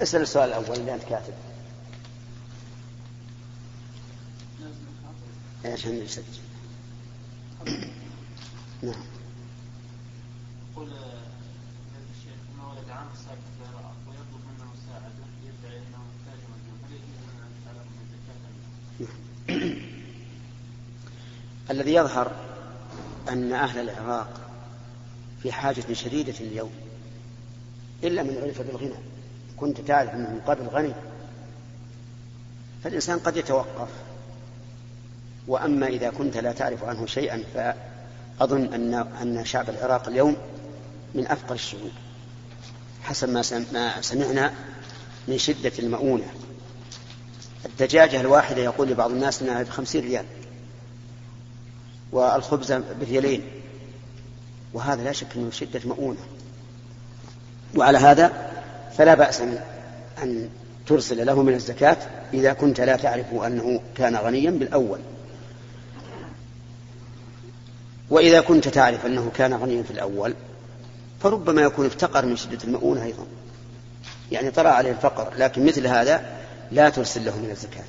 اسأل 0.02 0.22
السؤال 0.22 0.50
الأول 0.50 0.80
اللي 0.80 0.94
أنت 0.94 1.04
كاتب. 1.04 1.34
عشان 5.66 5.96
يسجل 5.96 6.24
نعم. 8.84 8.94
يقول 10.72 10.88
الشيخ 10.88 12.40
ما 12.58 12.68
ولد 12.68 12.90
عام 12.90 13.08
ويطلب 14.08 14.42
منه 14.48 14.72
يدعي 15.44 15.78
إنه 15.78 15.98
محتاج 15.98 16.40
مجنون 16.52 16.80
هل 16.86 16.94
يجوز 16.94 17.18
أن 17.30 17.82
من 17.86 18.00
الزكاة 18.06 18.40
الذي 21.72 21.94
يظهر 21.94 22.32
أن 23.30 23.54
أهل 23.54 23.90
العراق 23.90 24.45
في 25.46 25.52
حاجة 25.52 25.94
شديدة 25.94 26.34
اليوم. 26.40 26.72
إلا 28.04 28.24
من 28.24 28.38
عرف 28.44 28.62
بالغنى. 28.62 28.96
كنت 29.58 29.82
تعرف 29.82 30.10
أنه 30.10 30.30
من 30.30 30.42
قبل 30.48 30.68
غني. 30.68 30.94
فالإنسان 32.84 33.20
قد 33.20 33.38
يتوقف. 33.38 33.88
وأما 35.48 35.88
إذا 35.88 36.10
كنت 36.10 36.38
لا 36.38 36.52
تعرف 36.52 36.84
عنه 36.84 37.06
شيئا 37.06 37.44
فأظن 37.54 38.74
أن 38.74 38.94
أن 38.94 39.46
شعب 39.46 39.70
العراق 39.70 40.08
اليوم 40.08 40.36
من 41.16 41.28
أفقر 41.28 41.54
الشعوب. 41.54 41.92
حسب 43.04 43.30
ما 43.30 44.02
سمعنا 44.02 44.54
من 45.28 45.38
شدة 45.38 45.72
المؤونة. 45.80 46.28
الدجاجة 47.66 48.22
الواحدة 48.22 48.62
يقول 48.62 48.88
لبعض 48.90 49.12
الناس 49.12 49.42
أنها 49.42 49.64
بخمسين 49.64 50.04
ريال. 50.04 50.26
والخبز 52.12 52.74
بريالين 53.02 53.42
وهذا 54.74 55.04
لا 55.04 55.12
شك 55.12 55.28
أنه 55.36 55.52
شدة 55.52 55.82
مؤونة. 55.86 56.20
وعلى 57.76 57.98
هذا 57.98 58.52
فلا 58.98 59.14
بأس 59.16 59.42
أن 60.24 60.50
ترسل 60.88 61.26
له 61.26 61.44
من 61.44 61.54
الزكاة 61.54 61.98
إذا 62.34 62.54
كنت 62.54 62.82
لا 62.82 62.96
تعرف 62.96 63.34
أنه 63.34 63.82
كان 63.96 64.16
غنيا 64.16 64.52
بالأول. 64.52 65.00
وإذا 68.10 68.42
كنت 68.42 68.68
تعرف 68.68 69.06
أنه 69.06 69.32
كان 69.36 69.54
غنيا 69.54 69.84
في 69.84 69.92
الأول 69.92 70.34
فربما 71.20 71.62
يكون 71.62 71.86
افتقر 71.86 72.26
من 72.26 72.36
شدة 72.36 72.58
المؤونة 72.64 73.04
أيضا. 73.04 73.26
يعني 74.32 74.52
طرأ 74.52 74.70
عليه 74.70 74.92
الفقر 74.92 75.34
لكن 75.38 75.66
مثل 75.66 75.88
هذا 75.88 76.26
لا 76.72 76.90
ترسل 76.90 77.26
له 77.26 77.38
من 77.38 77.50
الزكاة. 77.52 77.84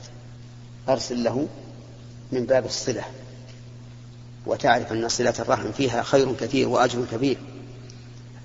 أرسل 0.88 1.24
له 1.24 1.46
من 2.32 2.44
باب 2.44 2.64
الصلة. 2.64 3.04
وتعرف 4.46 4.92
أن 4.92 5.08
صلة 5.08 5.34
الرحم 5.38 5.72
فيها 5.72 6.02
خير 6.02 6.34
كثير 6.34 6.68
وأجر 6.68 7.04
كبير. 7.12 7.38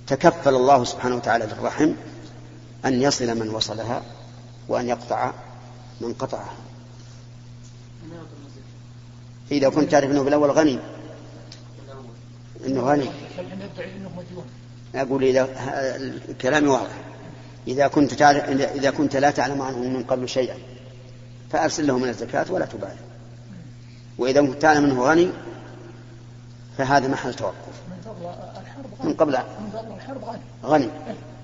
تكفل 0.07 0.55
الله 0.55 0.83
سبحانه 0.83 1.15
وتعالى 1.15 1.45
للرحم 1.45 1.91
أن 2.85 3.01
يصل 3.01 3.39
من 3.39 3.49
وصلها 3.49 4.01
وأن 4.67 4.89
يقطع 4.89 5.31
من 6.01 6.13
قطعها. 6.13 6.53
إذا 9.51 9.69
كنت 9.69 9.91
تعرف 9.91 10.11
أنه 10.11 10.23
بالأول 10.23 10.51
غني. 10.51 10.79
أنه 12.65 12.81
غني. 12.81 13.09
أقول 14.95 15.23
إذا 15.23 15.49
كلامي 16.41 16.67
واضح. 16.67 16.97
إذا 17.67 17.87
كنت 17.87 18.13
تعرف 18.13 18.49
إذا 18.49 18.91
كنت 18.91 19.15
لا 19.15 19.31
تعلم 19.31 19.61
عنه 19.61 19.77
من 19.77 20.03
قبل 20.03 20.29
شيئا 20.29 20.57
فأرسل 21.51 21.87
له 21.87 21.97
من 21.97 22.09
الزكاة 22.09 22.45
ولا 22.51 22.65
تبالي. 22.65 22.99
وإذا 24.17 24.41
كنت 24.41 24.61
تعلم 24.61 24.85
أنه 24.85 25.03
غني 25.03 25.29
فهذا 26.77 27.07
محل 27.07 27.33
توقف. 27.33 27.81
من 29.03 29.13
قبل 29.13 29.35
الحرب 29.35 30.35
غني. 30.63 30.89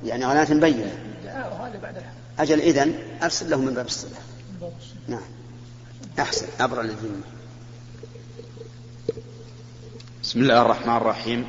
يعني 0.06 0.26
غناة 0.26 0.54
بينة. 0.54 0.98
أجل 2.40 2.60
إذن 2.60 2.94
أرسل 3.24 3.50
له 3.50 3.58
من 3.58 3.74
باب 3.74 3.86
الصلة. 3.86 4.18
نعم. 5.08 5.22
أحسن. 6.20 6.48
أبرأ 6.60 6.84
للذمة 6.84 7.22
بسم 10.24 10.40
الله 10.40 10.62
الرحمن 10.62 10.98
الرحيم. 10.98 11.48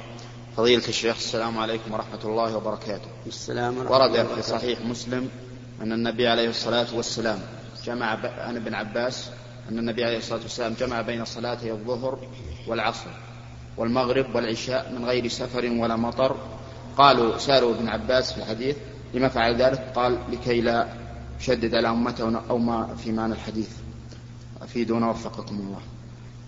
فضيلة 0.57 0.89
الشيخ 0.89 1.17
السلام 1.17 1.59
عليكم 1.59 1.93
ورحمة 1.93 2.25
الله 2.25 2.57
وبركاته. 2.57 3.09
السلام 3.27 3.79
ورحمة 3.79 3.93
ورد 3.93 4.27
في 4.27 4.43
صحيح 4.43 4.81
مسلم 4.81 5.31
أن 5.83 5.93
النبي 5.93 6.29
عليه 6.29 6.49
الصلاة 6.49 6.87
والسلام 6.95 7.41
جمع. 7.85 8.07
عن 8.39 8.57
ابن 8.57 8.75
عباس 8.75 9.31
أن 9.71 9.79
النبي 9.79 10.05
عليه 10.05 10.19
الصلاة 10.19 10.43
والسلام 10.43 10.75
جمع 10.81 11.01
بين 11.01 11.25
صلاتي 11.25 11.73
الظهر 11.73 12.19
والعصر. 12.67 13.11
والمغرب 13.79 14.35
والعشاء 14.35 14.93
من 14.93 15.05
غير 15.05 15.29
سفر 15.29 15.65
ولا 15.65 15.97
مطر. 15.97 16.37
قالوا 16.97 17.39
سألوا 17.39 17.75
ابن 17.75 17.89
عباس 17.89 18.33
في 18.33 18.39
الحديث 18.39 18.77
لما 19.15 19.29
فعل 19.29 19.63
ذلك 19.63 19.93
قال 19.95 20.19
لكي 20.33 20.61
لا 20.61 20.89
يشدد 21.41 21.75
على 21.75 21.89
أمته 21.89 22.41
أو 22.51 22.59
ما 22.59 22.97
في 23.05 23.13
معنى 23.13 23.33
الحديث. 23.33 23.69
أفيدونا 24.63 25.11
وفقكم 25.11 25.55
الله. 25.55 25.81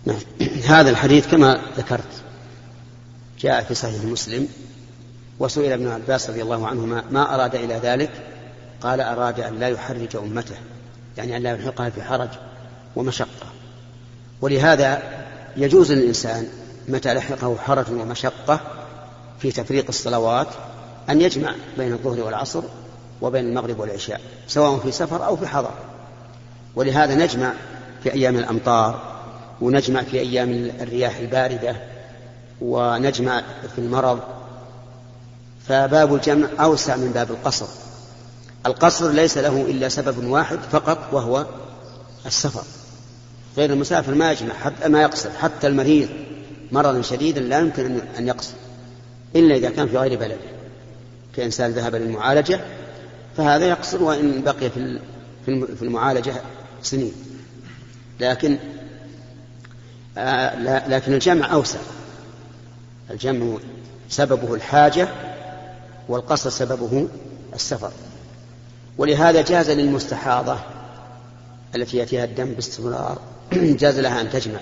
نعم. 0.07 0.21
هذا 0.79 0.91
الحديث 0.91 1.27
كما 1.31 1.61
ذكرت 1.77 2.23
جاء 3.41 3.63
في 3.63 3.75
صحيح 3.75 4.05
مسلم 4.05 4.49
وسئل 5.39 5.73
ابن 5.73 5.89
عباس 5.89 6.31
رضي 6.31 6.43
الله 6.43 6.67
عنهما 6.67 7.05
ما 7.11 7.35
أراد 7.35 7.55
إلى 7.55 7.75
ذلك؟ 7.75 8.11
قال 8.81 9.01
أراد 9.01 9.41
أن 9.41 9.59
لا 9.59 9.69
يحرج 9.69 10.17
أمته 10.17 10.57
يعني 11.17 11.37
أن 11.37 11.43
لا 11.43 11.51
يلحقها 11.51 11.91
في 11.91 12.03
حرج 12.03 12.29
ومشقة. 12.97 13.47
ولهذا 14.41 15.03
يجوز 15.57 15.93
للإنسان 15.93 16.49
متى 16.89 17.15
لحقه 17.15 17.57
حرج 17.57 17.91
ومشقة 17.91 18.61
في 19.39 19.53
تفريق 19.53 19.85
الصلوات 19.89 20.47
أن 21.11 21.21
يجمع 21.21 21.55
بين 21.79 21.93
الظهر 21.93 22.21
والعصر 22.21 22.63
وبين 23.21 23.45
المغرب 23.45 23.81
والعشاء 23.81 24.21
سواء 24.49 24.79
في 24.79 24.93
سفر 24.93 25.27
أو 25.27 25.37
في 25.37 25.47
حضر. 25.47 25.71
ولهذا 26.77 27.15
نجمع 27.15 27.53
في 28.03 28.13
أيام 28.13 28.37
الأمطار 28.37 29.03
ونجمع 29.61 30.03
في 30.03 30.21
أيام 30.21 30.71
الرياح 30.81 31.17
الباردة 31.17 31.77
ونجمع 32.61 33.43
في 33.75 33.79
المرض. 33.79 34.21
فباب 35.69 36.15
الجمع 36.15 36.49
أوسع 36.61 36.97
من 36.97 37.11
باب 37.13 37.31
القصر. 37.31 37.67
القصر 38.67 39.11
ليس 39.11 39.39
له 39.39 39.61
إلا 39.61 39.89
سبب 39.89 40.27
واحد 40.27 40.59
فقط 40.73 40.99
وهو 41.13 41.47
السفر. 42.27 42.63
غير 43.57 43.73
المسافر 43.73 44.15
ما 44.15 44.33
يجمع 44.33 44.55
حتى 44.55 44.89
ما 44.89 45.03
يقصر 45.03 45.31
حتى 45.41 45.67
المريض 45.67 46.09
مرضا 46.73 47.03
شديدا 47.03 47.41
لا 47.41 47.59
يمكن 47.59 48.01
أن 48.19 48.29
يقصر 48.29 48.55
إلا 49.37 49.55
إذا 49.55 49.71
كان 49.71 49.89
في 49.89 49.97
غير 49.99 50.19
بلده. 50.19 50.37
كإنسان 51.37 51.71
ذهب 51.71 51.95
للمعالجة 51.95 52.61
فهذا 53.37 53.69
يقصر 53.69 54.03
وإن 54.03 54.43
بقي 54.43 54.71
في 55.47 55.83
المعالجة 55.83 56.35
سنين. 56.83 57.13
لكن 58.21 58.59
آه 60.19 60.89
لكن 60.89 61.13
الجمع 61.13 61.53
أوسع. 61.53 61.79
الجمع 63.11 63.59
سببه 64.09 64.55
الحاجة 64.55 65.09
والقصر 66.09 66.51
سببه 66.51 67.09
السفر. 67.55 67.93
ولهذا 68.99 69.43
جاز 69.43 69.71
للمستحاضة 69.71 70.59
التي 71.75 71.97
يأتيها 71.97 72.25
الدم 72.25 72.53
باستمرار 72.53 73.19
جاز 73.53 73.99
لها 73.99 74.21
أن 74.21 74.31
تجمع. 74.31 74.61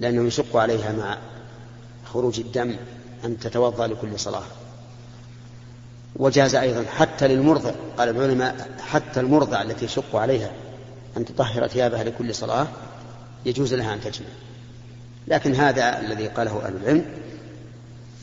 لأنه 0.00 0.26
يشق 0.26 0.56
عليها 0.56 0.92
مع 0.92 1.18
خروج 2.04 2.40
الدم 2.40 2.76
أن 3.24 3.38
تتوضأ 3.38 3.86
لكل 3.86 4.18
صلاة. 4.18 4.44
وجاز 6.16 6.54
أيضا 6.54 6.84
حتى 6.84 7.28
للمرضع 7.28 7.72
قال 7.98 8.08
العلماء 8.08 8.68
حتى 8.80 9.20
المرضع 9.20 9.62
التي 9.62 9.84
يشق 9.84 10.16
عليها 10.16 10.50
أن 11.16 11.24
تطهر 11.24 11.66
ثيابها 11.66 12.04
لكل 12.04 12.34
صلاة 12.34 12.66
يجوز 13.46 13.74
لها 13.74 13.94
أن 13.94 14.00
تجمع. 14.00 14.28
لكن 15.28 15.54
هذا 15.54 16.00
الذي 16.00 16.28
قاله 16.28 16.66
أهل 16.66 16.76
العلم 16.76 17.04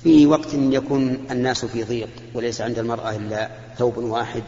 في 0.03 0.27
وقت 0.27 0.53
يكون 0.53 1.25
الناس 1.31 1.65
في 1.65 1.83
ضيق 1.83 2.09
وليس 2.33 2.61
عند 2.61 2.79
المرأة 2.79 3.15
إلا 3.15 3.49
ثوب 3.77 3.97
واحد 3.97 4.43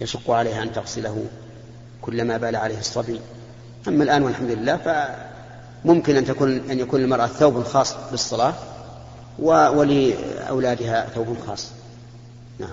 يشق 0.00 0.30
عليها 0.30 0.62
أن 0.62 0.72
تغسله 0.72 1.24
كلما 2.02 2.36
بال 2.36 2.56
عليه 2.56 2.78
الصبي. 2.78 3.20
أما 3.88 4.04
الآن 4.04 4.22
والحمد 4.22 4.50
لله 4.50 4.76
فممكن 5.84 6.16
أن 6.16 6.24
تكون 6.24 6.70
أن 6.70 6.78
يكون 6.78 7.00
المرأة 7.00 7.26
ثوب 7.26 7.62
خاص 7.62 7.94
بالصلاة 8.10 8.54
ولأولادها 9.38 11.08
ثوب 11.14 11.36
خاص. 11.46 11.70
نعم. 12.58 12.70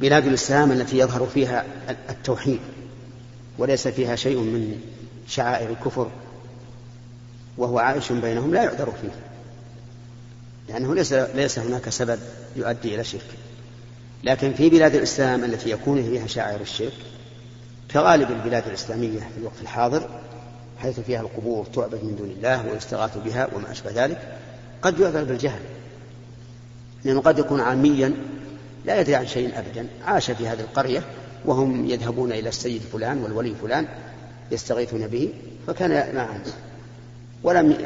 بلاد 0.00 0.26
الإسلام 0.26 0.72
التي 0.72 0.98
يظهر 0.98 1.26
فيها 1.26 1.64
التوحيد 2.10 2.60
وليس 3.58 3.88
فيها 3.88 4.16
شيء 4.16 4.36
من 4.36 4.80
شعائر 5.28 5.70
الكفر 5.70 6.10
وهو 7.58 7.78
عائش 7.78 8.12
بينهم 8.12 8.54
لا 8.54 8.62
يعذر 8.62 8.92
فيه. 9.02 9.10
لأنه 10.68 10.94
ليس 10.94 11.12
ليس 11.12 11.58
هناك 11.58 11.88
سبب 11.88 12.18
يؤدي 12.56 12.94
إلى 12.94 13.04
شرك. 13.04 13.26
لكن 14.24 14.52
في 14.52 14.70
بلاد 14.70 14.94
الإسلام 14.94 15.44
التي 15.44 15.70
يكون 15.70 16.02
فيها 16.02 16.26
شعائر 16.26 16.60
الشرك 16.60 16.92
كغالب 17.90 18.30
البلاد 18.30 18.66
الإسلامية 18.66 19.18
في 19.18 19.38
الوقت 19.38 19.60
الحاضر 19.62 20.08
حيث 20.78 21.00
فيها 21.00 21.20
القبور 21.20 21.66
تعبد 21.66 22.04
من 22.04 22.16
دون 22.16 22.30
الله 22.30 22.72
ويستغاث 22.72 23.18
بها 23.18 23.48
وما 23.54 23.70
أشبه 23.70 24.04
ذلك 24.04 24.38
قد 24.82 25.00
يعذر 25.00 25.24
بالجهل. 25.24 25.60
لأنه 27.04 27.20
قد 27.20 27.38
يكون 27.38 27.60
عاميا 27.60 28.14
لا 28.84 29.00
يدري 29.00 29.14
عن 29.14 29.26
شيء 29.26 29.58
أبدا 29.58 29.86
عاش 30.04 30.30
في 30.30 30.48
هذه 30.48 30.60
القرية 30.60 31.02
وهم 31.44 31.90
يذهبون 31.90 32.32
إلى 32.32 32.48
السيد 32.48 32.82
فلان 32.92 33.22
والولي 33.22 33.54
فلان 33.62 33.86
يستغيثون 34.50 35.06
به 35.06 35.32
فكان 35.66 36.14
معهم. 36.16 36.42
ولم 37.42 37.76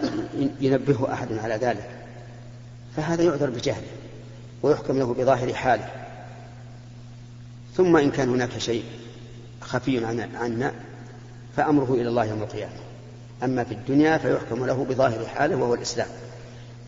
ينبهه 0.60 1.12
أحد 1.12 1.32
على 1.32 1.54
ذلك 1.54 1.90
فهذا 2.96 3.22
يعذر 3.22 3.50
بجهله 3.50 3.86
ويحكم 4.62 4.98
له 4.98 5.14
بظاهر 5.14 5.54
حاله. 5.54 5.88
ثم 7.76 7.96
إن 7.96 8.10
كان 8.10 8.28
هناك 8.28 8.58
شيء 8.58 8.84
خفي 9.60 10.04
عنا 10.34 10.72
فأمره 11.56 11.94
إلى 11.94 12.08
الله 12.08 12.24
يوم 12.24 12.42
القيامة. 12.42 12.72
أما 13.42 13.64
في 13.64 13.74
الدنيا 13.74 14.18
فيحكم 14.18 14.66
له 14.66 14.84
بظاهر 14.84 15.26
حاله 15.26 15.56
وهو 15.56 15.74
الإسلام 15.74 16.08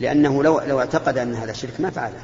لأنه 0.01 0.43
لو, 0.43 0.61
لو 0.61 0.81
اعتقد 0.81 1.19
أن 1.19 1.35
هذا 1.35 1.53
شرك 1.53 1.81
ما 1.81 1.91
فعله. 1.91 2.21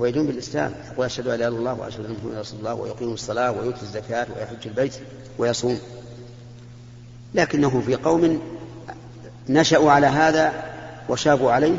هو 0.00 0.06
يدين 0.06 0.26
بالإسلام 0.26 0.72
يقول 0.92 1.06
أشهد 1.06 1.26
أن 1.26 1.38
لا 1.38 1.48
إله 1.48 1.48
إلا 1.48 1.58
الله 1.58 1.74
وأشهد 1.74 2.04
أن 2.04 2.12
محمدا 2.12 2.40
رسول 2.40 2.58
الله 2.58 2.74
ويقيم 2.74 3.12
الصلاة 3.12 3.52
ويؤتي 3.52 3.82
الزكاة 3.82 4.26
ويحج 4.36 4.66
البيت 4.66 4.94
ويصوم. 5.38 5.78
لكنه 7.34 7.80
في 7.80 7.94
قوم 7.94 8.40
نشأوا 9.48 9.90
على 9.90 10.06
هذا 10.06 10.52
وشابوا 11.08 11.52
عليه 11.52 11.78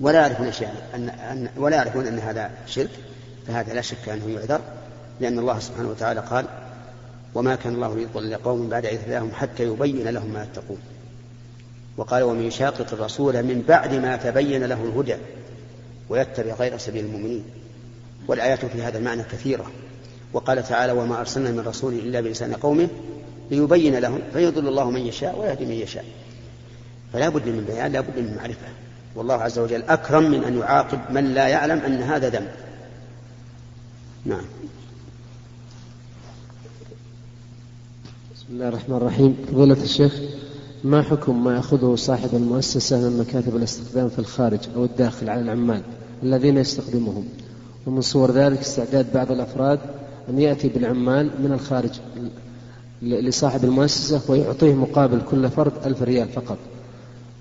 ولا 0.00 0.20
يعرفون 0.20 0.52
شيئا 0.52 0.74
أن, 0.94 1.08
أن 1.08 1.48
ولا 1.56 1.76
يعرفون 1.76 2.06
أن 2.06 2.18
هذا 2.18 2.50
شرك 2.66 2.90
فهذا 3.46 3.74
لا 3.74 3.80
شك 3.80 4.08
أنه 4.08 4.28
يعذر 4.28 4.60
لأن 5.20 5.38
الله 5.38 5.58
سبحانه 5.58 5.88
وتعالى 5.88 6.20
قال 6.20 6.46
وما 7.34 7.54
كان 7.54 7.74
الله 7.74 7.96
ليضل 7.96 8.34
قوم 8.34 8.68
بعد 8.68 8.86
إذ 8.86 8.98
هداهم 9.06 9.30
حتى 9.34 9.62
يبين 9.62 10.08
لهم 10.08 10.32
ما 10.32 10.42
يتقون 10.42 10.78
وقال 11.96 12.22
ومن 12.22 12.42
يشاقق 12.42 12.86
الرسول 12.92 13.42
من 13.42 13.64
بعد 13.68 13.94
ما 13.94 14.16
تبين 14.16 14.64
له 14.64 14.84
الهدى 14.84 15.16
ويتبع 16.08 16.54
غير 16.54 16.78
سبيل 16.78 17.04
المؤمنين 17.04 17.44
والآيات 18.28 18.64
في 18.64 18.82
هذا 18.82 18.98
المعنى 18.98 19.22
كثيرة. 19.22 19.66
وقال 20.32 20.62
تعالى 20.62 20.92
وما 20.92 21.20
أرسلنا 21.20 21.50
من 21.50 21.60
رسول 21.60 21.94
إلا 21.94 22.20
بلسان 22.20 22.54
قومه 22.54 22.88
ليبين 23.50 23.96
لهم 23.96 24.20
فيضل 24.32 24.68
الله 24.68 24.90
من 24.90 25.06
يشاء 25.06 25.38
ويهدي 25.38 25.64
من 25.64 25.72
يشاء 25.72 26.04
فلا 27.12 27.28
بد 27.28 27.48
من 27.48 27.64
بيان 27.64 27.92
لا 27.92 28.00
بد 28.00 28.18
من 28.18 28.36
معرفة. 28.36 28.66
والله 29.14 29.34
عز 29.34 29.58
وجل 29.58 29.82
أكرم 29.82 30.30
من 30.30 30.44
أن 30.44 30.58
يعاقب 30.58 31.00
من 31.10 31.24
لا 31.24 31.48
يعلم 31.48 31.78
أن 31.78 32.02
هذا 32.02 32.28
ذنب. 32.28 32.50
نعم. 34.24 34.44
بسم 38.34 38.46
الله 38.50 38.68
الرحمن 38.68 38.96
الرحيم. 38.96 39.36
فضيلة 39.52 39.82
الشيخ 39.82 40.20
ما 40.84 41.02
حكم 41.02 41.44
ما 41.44 41.56
يأخذه 41.56 41.94
صاحب 41.94 42.28
المؤسسة 42.32 42.96
من 42.96 43.18
مكاتب 43.18 43.56
الاستخدام 43.56 44.08
في 44.08 44.18
الخارج 44.18 44.58
أو 44.76 44.84
الداخل 44.84 45.30
على 45.30 45.40
العمال 45.40 45.82
الذين 46.22 46.56
يستخدمهم 46.56 47.24
ومن 47.86 48.00
صور 48.00 48.30
ذلك 48.30 48.58
استعداد 48.58 49.06
بعض 49.14 49.32
الأفراد 49.32 49.80
أن 50.28 50.38
يأتي 50.38 50.68
بالعمال 50.68 51.30
من 51.42 51.52
الخارج 51.52 51.90
لصاحب 53.02 53.64
المؤسسة 53.64 54.20
ويعطيه 54.28 54.74
مقابل 54.74 55.20
كل 55.30 55.50
فرد 55.50 55.72
ألف 55.84 56.02
ريال 56.02 56.28
فقط. 56.28 56.58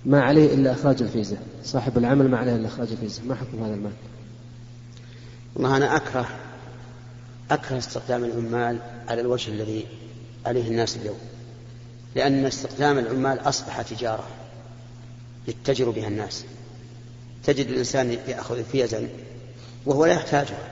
ما 0.05 0.21
عليه 0.21 0.53
إلا 0.53 0.71
إخراج 0.71 1.01
الفيزا. 1.01 1.37
صاحب 1.63 1.97
العمل 1.97 2.29
ما 2.29 2.37
عليه 2.37 2.55
إلا 2.55 2.67
إخراج 2.67 2.87
الفيزا. 2.91 3.23
ما 3.23 3.35
حكم 3.35 3.63
هذا 3.63 3.73
المال؟ 3.73 3.91
والله 5.55 5.77
أنا 5.77 5.95
أكره 5.95 6.27
أكره 7.51 7.77
استخدام 7.77 8.23
العمال 8.23 8.79
على 9.07 9.21
الوجه 9.21 9.51
الذي 9.51 9.85
عليه 10.45 10.67
الناس 10.67 10.97
اليوم. 10.97 11.17
لأن 12.15 12.45
استخدام 12.45 12.97
العمال 12.97 13.39
أصبح 13.39 13.81
تجارة 13.81 14.27
يتجر 15.47 15.89
بها 15.89 16.07
الناس. 16.07 16.45
تجد 17.43 17.67
الإنسان 17.67 18.17
يأخذ 18.27 18.63
فيزا 18.63 19.07
وهو 19.85 20.05
لا 20.05 20.13
يحتاجها 20.13 20.71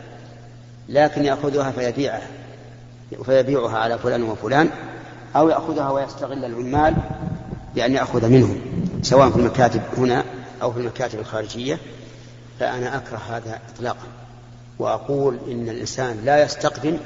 لكن 0.89 1.25
يأخذها 1.25 1.71
فيبيعها 1.71 2.27
فيبيعها 3.25 3.77
على 3.77 3.99
فلان 3.99 4.23
وفلان 4.23 4.69
أو 5.35 5.49
يأخذها 5.49 5.89
ويستغل 5.89 6.45
العمال 6.45 6.95
بأن 7.75 7.93
يأخذ 7.93 8.29
منهم. 8.29 8.61
سواء 9.03 9.29
في 9.29 9.35
المكاتب 9.35 9.81
هنا 9.97 10.25
أو 10.61 10.71
في 10.71 10.79
المكاتب 10.79 11.19
الخارجية 11.19 11.79
فأنا 12.59 12.97
أكره 12.97 13.17
هذا 13.17 13.59
إطلاقا. 13.75 14.07
وأقول 14.79 15.37
إن 15.47 15.69
الإنسان 15.69 16.21
لا 16.25 16.43
يستقدم 16.43 16.97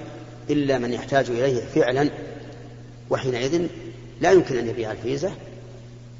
إلا 0.49 0.77
من 0.77 0.93
يحتاج 0.93 1.29
إليه 1.29 1.65
فعلا 1.65 2.09
وحينئذ 3.09 3.67
لا 4.21 4.31
يمكن 4.31 4.57
أن 4.57 4.67
يبيع 4.67 4.91
الفيزة 4.91 5.31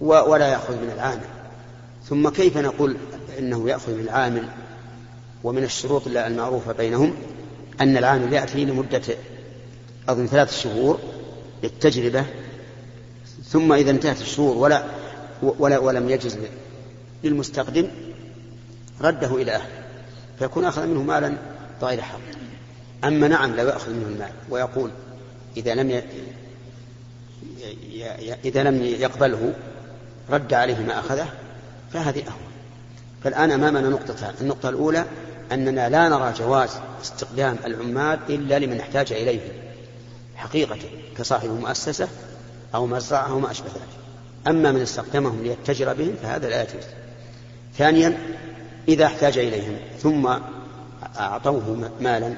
ولا 0.02 0.48
يأخذ 0.48 0.74
من 0.74 0.92
العامل. 0.96 1.28
ثم 2.10 2.30
كيف 2.30 2.58
نقول 2.58 2.98
إنه 3.40 3.70
يأخذ 3.70 3.92
من 3.92 4.04
العامل؟ 4.04 4.48
ومن 5.44 5.64
الشروط 5.64 6.08
المعروفة 6.08 6.72
بينهم 6.72 7.14
أن 7.82 7.98
العامل 7.98 8.34
يأتي 8.34 8.66
لمدة 8.66 9.02
أظن 10.10 10.28
ثلاث 10.28 10.60
شهور 10.62 11.00
للتجربة 11.64 12.26
ثم 13.50 13.74
إذا 13.74 13.92
انتهت 13.92 14.22
الشهور 14.22 14.58
ولا 14.58 14.84
ولا 15.42 15.78
ولم 15.78 16.10
يجز 16.10 16.38
للمستقدم 17.24 17.88
رده 19.02 19.36
إلى 19.36 19.52
أهله 19.56 19.84
فيكون 20.40 20.66
أخذ 20.66 20.86
منه 20.86 21.02
مالا 21.04 21.38
بغير 21.82 22.02
حق 22.02 22.20
أما 23.04 23.28
نعم 23.28 23.56
لو 23.56 23.68
يأخذ 23.68 23.92
منه 23.92 24.08
المال 24.08 24.32
ويقول 24.50 24.92
إذا 25.58 25.76
لم 25.76 25.92
ي... 25.92 26.04
إذا 28.46 28.64
لم 28.64 28.84
يقبله 28.84 29.54
رد 30.30 30.54
عليه 30.54 30.80
ما 30.80 31.00
أخذه 31.00 31.28
فهذه 31.94 32.20
أهون. 32.20 32.48
فالآن 33.24 33.52
أمامنا 33.52 33.90
نقطتان 33.90 34.34
النقطة 34.42 34.70
الأولى 34.70 35.06
أننا 35.52 35.90
لا 35.90 36.10
نرى 36.10 36.34
جواز 36.40 36.70
استخدام 37.02 37.58
العمال 37.66 38.20
إلا 38.30 38.60
لمن 38.60 38.80
احتاج 38.80 39.14
إليه 39.14 39.40
حقيقة 40.36 40.80
كصاحب 41.18 41.50
مؤسسة 41.50 42.08
أو 42.76 42.86
مزرعة 42.86 43.30
أو 43.32 43.40
ما 43.40 43.52
أشبه 43.52 43.68
ذلك. 43.68 44.07
أما 44.48 44.72
من 44.72 44.82
استخدمهم 44.82 45.44
ليتجر 45.44 45.94
بهم 45.94 46.16
فهذا 46.22 46.50
لا 46.50 46.62
يجوز. 46.62 46.84
ثانيا 47.78 48.18
إذا 48.88 49.06
احتاج 49.06 49.38
إليهم 49.38 49.78
ثم 50.00 50.28
أعطوه 51.20 51.92
مالا 52.02 52.34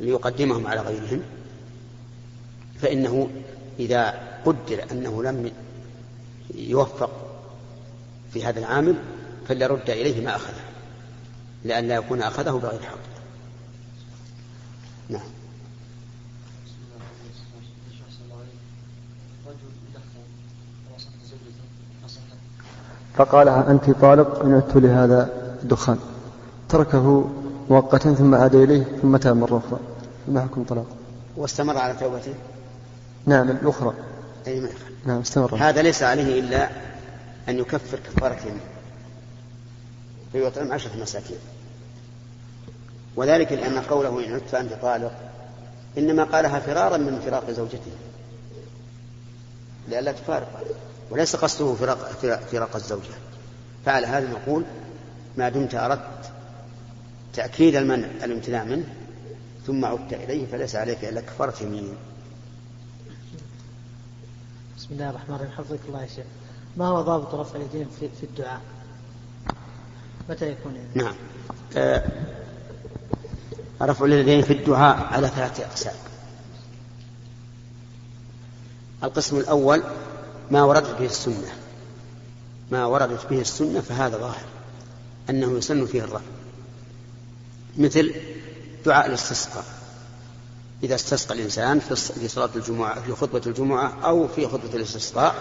ليقدمهم 0.00 0.66
على 0.66 0.80
غيرهم 0.80 1.22
فإنه 2.80 3.28
إذا 3.78 4.14
قدر 4.44 4.84
أنه 4.92 5.22
لم 5.22 5.50
يوفق 6.54 7.10
في 8.32 8.44
هذا 8.44 8.58
العامل 8.58 8.94
فليرد 9.48 9.90
إليه 9.90 10.24
ما 10.24 10.36
أخذه 10.36 10.60
لئلا 11.64 11.94
يكون 11.94 12.22
أخذه 12.22 12.50
بغير 12.50 12.80
حق. 12.82 12.98
نعم. 15.08 15.35
فقال 23.16 23.48
أنت 23.48 23.90
طالق 23.90 24.40
إن 24.42 24.54
عدت 24.54 24.76
لهذا 24.76 25.30
الدخان. 25.62 25.98
تركه 26.68 27.30
مؤقتا 27.70 28.14
ثم 28.14 28.34
عاد 28.34 28.54
إليه 28.54 28.84
ثم 29.02 29.16
تاب 29.16 29.36
مرة 29.36 29.62
أخرى 29.66 29.80
ما 30.28 30.40
حكم 30.40 30.64
طلاق. 30.64 30.86
واستمر 31.36 31.78
على 31.78 31.94
توبته؟ 31.94 32.34
نعم 33.26 33.50
الأخرى. 33.50 33.92
أي 34.46 34.60
ما 34.60 34.68
نعم 35.06 35.20
استمر. 35.20 35.54
هذا 35.54 35.82
ليس 35.82 36.02
عليه 36.02 36.40
إلا 36.40 36.68
أن 37.48 37.58
يكفر 37.58 37.98
كفارة 37.98 38.38
يمين 38.42 38.60
فيطعم 40.32 40.72
عشرة 40.72 40.96
مساكين. 41.02 41.38
وذلك 43.16 43.52
لأن 43.52 43.78
قوله 43.78 44.26
إن 44.26 44.32
عدت 44.32 44.48
فأنت 44.52 44.72
طالق 44.82 45.12
إنما 45.98 46.24
قالها 46.24 46.60
فرارا 46.60 46.96
من 46.96 47.20
فراق 47.26 47.50
زوجته. 47.50 47.92
لئلا 49.88 50.12
تفارق. 50.12 50.64
وليس 51.10 51.36
قصده 51.36 51.74
فراق, 51.74 52.10
فراق 52.52 52.76
الزوجة 52.76 53.14
فعلى 53.84 54.06
هذا 54.06 54.28
نقول 54.30 54.64
ما 55.36 55.48
دمت 55.48 55.74
أردت 55.74 56.32
تأكيد 57.34 57.76
المنع 57.76 58.06
الامتناع 58.24 58.64
منه 58.64 58.94
ثم 59.66 59.84
عدت 59.84 60.12
إليه 60.12 60.46
فليس 60.46 60.76
عليك 60.76 61.04
إلا 61.04 61.20
كفارة 61.20 61.62
يمين. 61.62 61.96
بسم 64.78 64.88
الله 64.90 65.10
الرحمن 65.10 65.34
الرحيم. 65.34 65.52
حفظك 65.52 65.78
الله 65.88 66.02
يا 66.02 66.06
شيخ. 66.06 66.26
ما 66.76 66.86
هو 66.86 67.02
ضابط 67.02 67.34
رفع 67.34 67.56
اليدين 67.56 67.88
في, 68.00 68.08
في 68.20 68.26
الدعاء؟ 68.26 68.60
متى 70.28 70.50
يكون 70.50 70.76
يعني؟ 70.76 70.88
نعم. 70.94 71.14
آه 71.76 72.04
رفع 73.82 74.04
اليدين 74.04 74.42
في 74.42 74.52
الدعاء 74.52 74.96
على 74.96 75.28
ثلاثة 75.28 75.64
أقسام. 75.64 75.94
القسم 79.04 79.38
الأول 79.38 79.82
ما 80.50 80.62
وردت 80.62 80.98
به 80.98 81.06
السنة. 81.06 81.52
ما 82.70 82.86
وردت 82.86 83.26
به 83.30 83.40
السنة 83.40 83.80
فهذا 83.80 84.18
ظاهر 84.18 84.44
أنه 85.30 85.58
يسن 85.58 85.86
فيه 85.86 86.02
الرفع 86.02 86.24
مثل 87.78 88.14
دعاء 88.86 89.06
الاستسقاء. 89.06 89.64
إذا 90.82 90.94
استسقى 90.94 91.34
الإنسان 91.34 91.80
في 91.80 92.28
صلاة 92.28 92.50
الجمعة 92.56 93.00
في 93.00 93.12
خطبة 93.12 93.42
الجمعة 93.46 93.92
أو 94.04 94.28
في 94.28 94.48
خطبة 94.48 94.74
الاستسقاء 94.74 95.34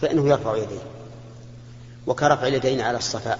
فإنه 0.00 0.28
يرفع 0.28 0.56
يديه. 0.56 0.82
وكرفع 2.06 2.46
اليدين 2.46 2.80
على 2.80 2.98
الصفاء 2.98 3.38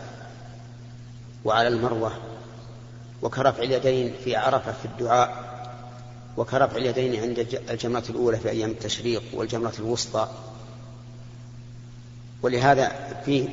وعلى 1.44 1.68
المروة. 1.68 2.12
وكرفع 3.22 3.62
اليدين 3.62 4.14
في 4.24 4.36
عرفة 4.36 4.72
في 4.72 4.84
الدعاء. 4.84 5.52
وكرفع 6.36 6.76
اليدين 6.76 7.22
عند 7.22 7.60
الجمرة 7.70 8.04
الأولى 8.10 8.36
في 8.36 8.50
أيام 8.50 8.70
التشريق 8.70 9.22
والجمرة 9.32 9.72
الوسطى. 9.78 10.28
ولهذا 12.42 12.88
في 13.24 13.48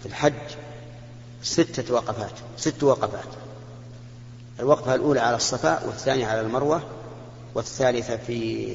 في 0.00 0.06
الحج 0.06 0.32
ستة 1.42 1.94
وقفات 1.94 2.32
ست 2.56 2.82
وقفات. 2.82 3.28
الوقفة 4.60 4.94
الأولى 4.94 5.20
على 5.20 5.36
الصفا 5.36 5.86
والثانية 5.86 6.26
على 6.26 6.40
المروة 6.40 6.82
والثالثة 7.54 8.16
في 8.16 8.70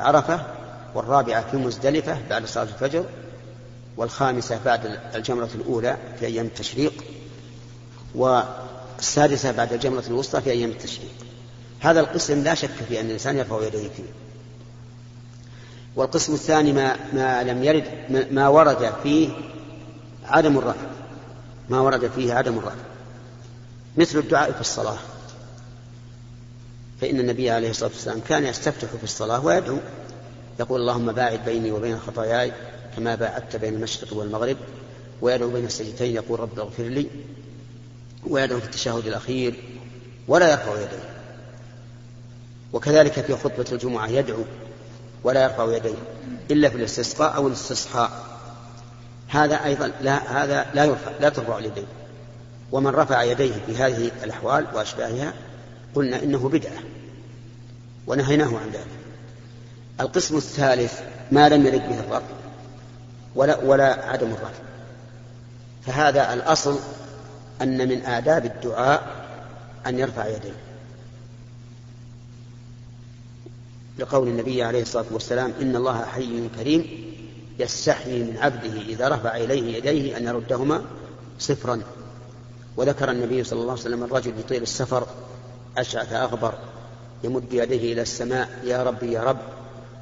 عرفة 0.00 0.46
والرابعة 0.94 1.50
في 1.50 1.56
مزدلفة 1.56 2.18
بعد 2.30 2.46
صلاة 2.46 2.64
الفجر 2.64 3.04
والخامسة 3.96 4.60
بعد 4.64 5.00
الجمرة 5.14 5.50
الأولى 5.54 5.96
في 6.18 6.26
أيام 6.26 6.46
التشريق 6.46 7.04
والسادسة 8.14 9.52
بعد 9.52 9.72
الجمرة 9.72 10.04
الوسطى 10.08 10.40
في 10.40 10.50
أيام 10.50 10.70
التشريق. 10.70 11.10
هذا 11.80 12.00
القسم 12.00 12.42
لا 12.42 12.54
شك 12.54 12.70
في 12.88 13.00
أن 13.00 13.06
الإنسان 13.06 13.36
يرفع 13.36 13.66
يديه 13.66 13.88
فيه 13.88 14.02
والقسم 15.96 16.34
الثاني 16.34 16.72
ما, 16.72 16.96
ما 17.12 17.42
لم 17.44 17.64
يرد 17.64 17.84
ما 18.30 18.48
ورد 18.48 18.92
فيه 19.02 19.28
عدم 20.24 20.58
الرفع. 20.58 20.86
ما 21.68 21.80
ورد 21.80 22.10
فيه 22.16 22.34
عدم 22.34 22.58
الرفع. 22.58 22.84
مثل 23.96 24.18
الدعاء 24.18 24.52
في 24.52 24.60
الصلاة. 24.60 24.98
فإن 27.00 27.20
النبي 27.20 27.50
عليه 27.50 27.70
الصلاة 27.70 27.90
والسلام 27.90 28.20
كان 28.28 28.44
يستفتح 28.44 28.88
في 28.88 29.04
الصلاة 29.04 29.44
ويدعو. 29.44 29.78
يقول 30.60 30.80
اللهم 30.80 31.12
باعد 31.12 31.44
بيني 31.44 31.72
وبين 31.72 31.98
خطاياي 31.98 32.52
كما 32.96 33.14
باعدت 33.14 33.56
بين 33.56 33.74
المشرق 33.74 34.16
والمغرب. 34.16 34.56
ويدعو 35.20 35.50
بين 35.50 35.64
السجدتين 35.64 36.14
يقول 36.14 36.40
رب 36.40 36.58
اغفر 36.58 36.82
لي. 36.82 37.06
ويدعو 38.26 38.60
في 38.60 38.66
التشهد 38.66 39.06
الأخير. 39.06 39.54
ولا 40.28 40.50
يرفع 40.50 40.74
يديه. 40.74 41.17
وكذلك 42.72 43.12
في 43.12 43.36
خطبة 43.36 43.64
الجمعة 43.72 44.08
يدعو 44.08 44.44
ولا 45.24 45.42
يرفع 45.42 45.76
يديه 45.76 45.98
إلا 46.50 46.68
في 46.68 46.76
الاستسقاء 46.76 47.36
أو 47.36 47.46
الاستصحاء 47.46 48.10
هذا 49.28 49.64
أيضا 49.64 49.92
لا 50.00 50.44
هذا 50.44 50.66
لا 50.74 50.84
يرفع 50.84 51.10
لا 51.20 51.28
ترفع 51.28 51.58
اليدين. 51.58 51.86
ومن 52.72 52.90
رفع 52.90 53.22
يديه 53.22 53.54
في 53.66 53.76
هذه 53.76 54.10
الأحوال 54.24 54.66
وأشباهها 54.74 55.32
قلنا 55.94 56.22
إنه 56.22 56.48
بدعة 56.48 56.78
ونهيناه 58.06 58.46
عن 58.46 58.70
ذلك. 58.72 58.86
القسم 60.00 60.36
الثالث 60.36 61.00
ما 61.32 61.48
لم 61.48 61.66
يرد 61.66 61.88
به 61.88 62.00
الرفع 62.00 62.26
ولا 63.34 63.56
ولا 63.56 64.04
عدم 64.04 64.26
الرفع. 64.26 64.62
فهذا 65.86 66.34
الأصل 66.34 66.78
أن 67.62 67.88
من 67.88 68.06
آداب 68.06 68.44
الدعاء 68.44 69.02
أن 69.86 69.98
يرفع 69.98 70.26
يديه. 70.26 70.67
لقول 73.98 74.28
النبي 74.28 74.62
عليه 74.62 74.82
الصلاة 74.82 75.04
والسلام 75.10 75.52
إن 75.60 75.76
الله 75.76 76.04
حي 76.04 76.48
كريم 76.58 77.08
يستحيي 77.58 78.22
من 78.22 78.36
عبده 78.36 78.80
إذا 78.80 79.08
رفع 79.08 79.36
إليه 79.36 79.76
يديه 79.76 80.16
أن 80.16 80.24
يردهما 80.24 80.82
صفرا. 81.38 81.82
وذكر 82.76 83.10
النبي 83.10 83.44
صلى 83.44 83.60
الله 83.60 83.72
عليه 83.72 83.82
وسلم 83.82 84.04
الرجل 84.04 84.38
يطيل 84.38 84.62
السفر 84.62 85.06
أشعث 85.78 86.12
أغبر 86.12 86.54
يمد 87.24 87.52
يديه 87.52 87.92
إلى 87.92 88.02
السماء 88.02 88.48
يا 88.64 88.82
ربي 88.82 89.12
يا 89.12 89.22
رب 89.22 89.38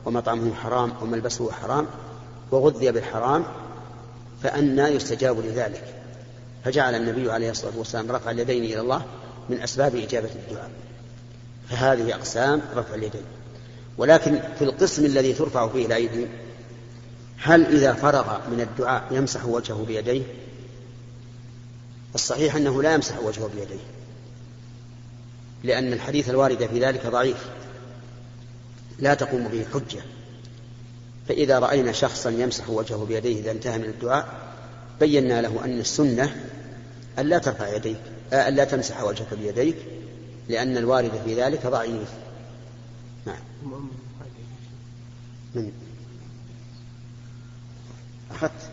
ومطعمه 0.04 0.54
حرام 0.54 0.92
وملبسه 1.02 1.52
حرام 1.52 1.86
وغذي 2.50 2.92
بالحرام 2.92 3.44
فأنى 4.42 4.82
يستجاب 4.82 5.40
لذلك. 5.40 5.84
فجعل 6.64 6.94
النبي 6.94 7.32
عليه 7.32 7.50
الصلاة 7.50 7.78
والسلام 7.78 8.12
رفع 8.12 8.30
اليدين 8.30 8.64
إلى 8.64 8.80
الله 8.80 9.02
من 9.48 9.60
أسباب 9.60 9.96
إجابة 9.96 10.30
الدعاء. 10.34 10.70
فهذه 11.70 12.14
أقسام 12.14 12.62
رفع 12.76 12.94
اليدين. 12.94 13.35
ولكن 13.98 14.40
في 14.58 14.64
القسم 14.64 15.04
الذي 15.04 15.32
ترفع 15.32 15.68
فيه 15.68 15.86
الأيدي 15.86 16.26
هل 17.38 17.66
إذا 17.66 17.92
فرغ 17.92 18.50
من 18.50 18.60
الدعاء 18.60 19.04
يمسح 19.10 19.44
وجهه 19.44 19.84
بيديه؟ 19.86 20.22
الصحيح 22.14 22.56
أنه 22.56 22.82
لا 22.82 22.94
يمسح 22.94 23.18
وجهه 23.18 23.50
بيديه 23.54 23.84
لأن 25.64 25.92
الحديث 25.92 26.30
الوارد 26.30 26.66
في 26.66 26.80
ذلك 26.80 27.06
ضعيف. 27.06 27.46
لا 28.98 29.14
تقوم 29.14 29.48
به 29.48 29.66
حجة. 29.74 30.02
فإذا 31.28 31.58
رأينا 31.58 31.92
شخصا 31.92 32.30
يمسح 32.30 32.70
وجهه 32.70 33.04
بيديه 33.04 33.40
إذا 33.40 33.50
انتهى 33.50 33.78
من 33.78 33.84
الدعاء 33.84 34.28
بينا 35.00 35.42
له 35.42 35.64
أن 35.64 35.78
السنة 35.78 36.36
أن 37.18 37.26
لا 37.26 37.38
ترفع 37.38 37.76
يديك 37.76 37.96
أن 38.32 38.54
لا 38.54 38.64
تمسح 38.64 39.02
وجهك 39.02 39.34
بيديك 39.34 39.76
لأن 40.48 40.76
الوارد 40.76 41.10
في 41.24 41.34
ذلك 41.34 41.66
ضعيف. 41.66 42.08
من 45.54 45.72
أخذت. 48.30 48.70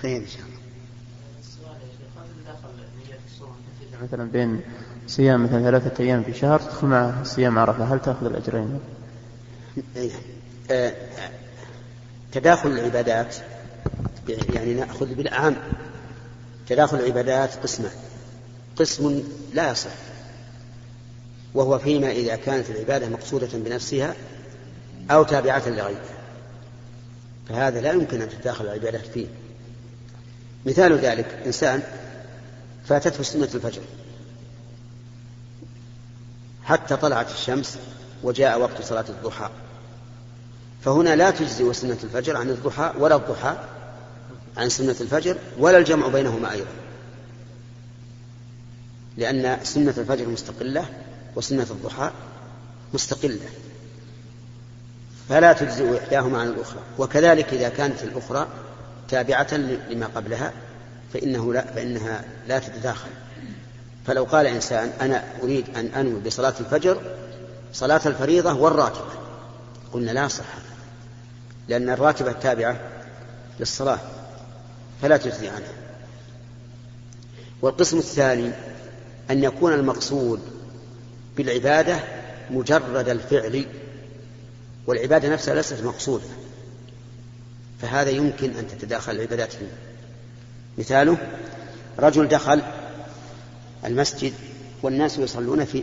خير 0.00 0.16
إن 0.22 0.26
شاء 0.26 0.42
الله. 0.42 0.54
مثلا 4.02 4.24
بين 4.30 4.60
صيام 5.06 5.44
مثلا 5.44 5.62
ثلاثة 5.62 6.04
أيام 6.04 6.22
في 6.22 6.34
شهر 6.34 6.60
تدخل 6.60 6.86
مع 6.86 7.22
صيام 7.24 7.58
عرفة 7.58 7.84
هل 7.84 8.00
تأخذ 8.00 8.26
الأجرين؟ 8.26 8.80
آه 10.70 10.92
تداخل 12.32 12.68
العبادات 12.70 13.36
يعني 14.28 14.74
نأخذ 14.74 15.14
بالأعم 15.14 15.54
تداخل 16.68 16.96
العبادات 16.96 17.56
قسمان 17.56 17.90
قسم 18.76 19.22
لا 19.54 19.70
يصح. 19.70 20.13
وهو 21.54 21.78
فيما 21.78 22.10
إذا 22.10 22.36
كانت 22.36 22.70
العبادة 22.70 23.08
مقصودة 23.08 23.48
بنفسها 23.52 24.14
أو 25.10 25.22
تابعة 25.22 25.68
لغيرها. 25.68 26.14
فهذا 27.48 27.80
لا 27.80 27.92
يمكن 27.92 28.22
أن 28.22 28.28
تتداخل 28.28 28.64
العبادات 28.64 29.06
فيه. 29.06 29.26
مثال 30.66 30.98
ذلك 30.98 31.26
إنسان 31.46 31.82
فاتته 32.84 33.22
سنة 33.22 33.48
الفجر. 33.54 33.82
حتى 36.64 36.96
طلعت 36.96 37.30
الشمس 37.30 37.78
وجاء 38.22 38.60
وقت 38.60 38.82
صلاة 38.82 39.04
الضحى. 39.08 39.50
فهنا 40.84 41.16
لا 41.16 41.30
تجزي 41.30 41.72
سنة 41.72 41.98
الفجر 42.04 42.36
عن 42.36 42.50
الضحى 42.50 42.92
ولا 42.98 43.16
الضحى 43.16 43.56
عن 44.56 44.68
سنة 44.68 44.96
الفجر 45.00 45.36
ولا 45.58 45.78
الجمع 45.78 46.08
بينهما 46.08 46.52
أيضا. 46.52 46.70
لأن 49.16 49.58
سنة 49.64 49.94
الفجر 49.98 50.28
مستقلة 50.28 50.86
وسنة 51.36 51.66
الضحى 51.70 52.10
مستقلة. 52.94 53.48
فلا 55.28 55.52
تجزئ 55.52 55.98
إحداهما 55.98 56.40
عن 56.40 56.48
الأخرى. 56.48 56.80
وكذلك 56.98 57.54
إذا 57.54 57.68
كانت 57.68 58.02
الأخرى 58.02 58.46
تابعة 59.08 59.54
لما 59.90 60.06
قبلها 60.06 60.52
فإنه 61.14 61.52
لا 61.52 61.66
فإنها 61.66 62.24
لا 62.48 62.58
تتداخل. 62.58 63.10
فلو 64.06 64.24
قال 64.24 64.46
إنسان 64.46 64.92
أنا 65.00 65.24
أريد 65.42 65.76
أن 65.76 65.86
أنوي 65.86 66.20
بصلاة 66.20 66.54
الفجر 66.60 67.00
صلاة 67.72 68.00
الفريضة 68.06 68.52
والراتبة 68.52 69.12
قلنا 69.92 70.10
لا 70.10 70.28
صح 70.28 70.44
لأن 71.68 71.90
الراتبة 71.90 72.32
تابعة 72.32 72.80
للصلاة 73.60 73.98
فلا 75.02 75.16
تجزي 75.16 75.48
عنها. 75.48 75.72
والقسم 77.62 77.98
الثاني 77.98 78.50
أن 79.30 79.44
يكون 79.44 79.72
المقصود 79.72 80.40
بالعبادة 81.36 82.00
مجرد 82.50 83.08
الفعل 83.08 83.66
والعبادة 84.86 85.28
نفسها 85.28 85.54
ليست 85.54 85.82
مقصودة 85.82 86.24
فهذا 87.82 88.10
يمكن 88.10 88.56
أن 88.56 88.68
تتداخل 88.68 89.12
العبادات 89.12 89.52
فيه. 89.52 89.66
مثاله 90.78 91.18
رجل 91.98 92.28
دخل 92.28 92.62
المسجد 93.84 94.32
والناس 94.82 95.18
يصلون 95.18 95.64
في 95.64 95.82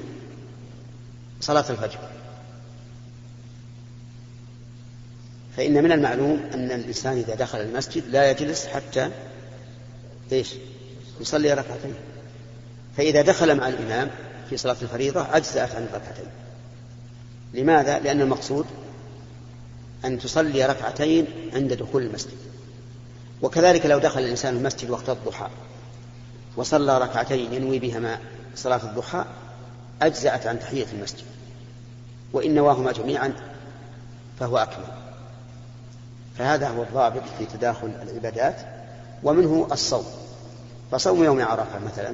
صلاة 1.42 1.70
الفجر. 1.70 2.00
فإن 5.58 5.84
من 5.84 5.92
المعلوم 5.92 6.50
أن 6.54 6.72
الإنسان 6.72 7.18
إذا 7.18 7.36
دخل 7.36 7.62
المسجد 7.62 8.04
لا 8.08 8.32
يجلس 8.32 8.66
حتى 8.66 9.12
إيش؟ 10.32 10.54
يصلي 11.22 11.54
ركعتين. 11.54 11.94
فإذا 12.98 13.22
دخل 13.22 13.58
مع 13.58 13.68
الإمام 13.68 14.10
في 14.52 14.58
صلاة 14.58 14.76
الفريضة 14.82 15.28
أجزأت 15.32 15.76
عن 15.76 15.84
الركعتين. 15.84 16.26
لماذا؟ 17.54 18.00
لأن 18.00 18.22
المقصود 18.22 18.66
أن 20.06 20.20
تصلي 20.20 20.66
ركعتين 20.66 21.26
عند 21.54 21.74
دخول 21.74 22.04
المسجد. 22.04 22.38
وكذلك 23.42 23.86
لو 23.86 24.00
دخل 24.00 24.20
الإنسان 24.20 24.56
المسجد 24.56 24.90
وقت 24.90 25.10
الضحى 25.10 25.48
وصلى 26.58 26.98
ركعتين 26.98 27.54
ينوي 27.54 27.80
بهما 27.80 28.20
صلاة 28.56 28.84
الضحى 28.84 29.26
أجزأت 30.02 30.48
عن 30.48 30.60
تحية 30.60 30.86
المسجد. 30.94 31.26
وإن 32.34 32.56
نواهما 32.56 32.92
جميعا 32.92 33.34
فهو 34.40 34.58
أكمل. 34.58 34.86
فهذا 36.38 36.70
هو 36.70 36.84
الضابط 36.84 37.24
في 37.38 37.46
تداخل 37.46 37.92
العبادات 38.02 38.56
ومنه 39.24 39.68
الصوم. 39.72 40.06
فصوم 40.92 41.24
يوم 41.24 41.42
عرفة 41.42 41.80
مثلا 41.80 42.14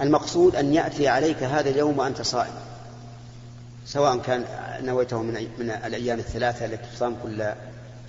المقصود 0.00 0.56
أن 0.56 0.74
يأتي 0.74 1.08
عليك 1.08 1.42
هذا 1.42 1.70
اليوم 1.70 1.98
وأنت 1.98 2.22
صائم. 2.22 2.52
سواء 3.86 4.18
كان 4.18 4.44
نويته 4.82 5.22
من, 5.22 5.34
من 5.58 5.70
الأيام 5.70 6.18
الثلاثة 6.18 6.64
التي 6.64 6.86
تصام 6.94 7.16
كل 7.22 7.52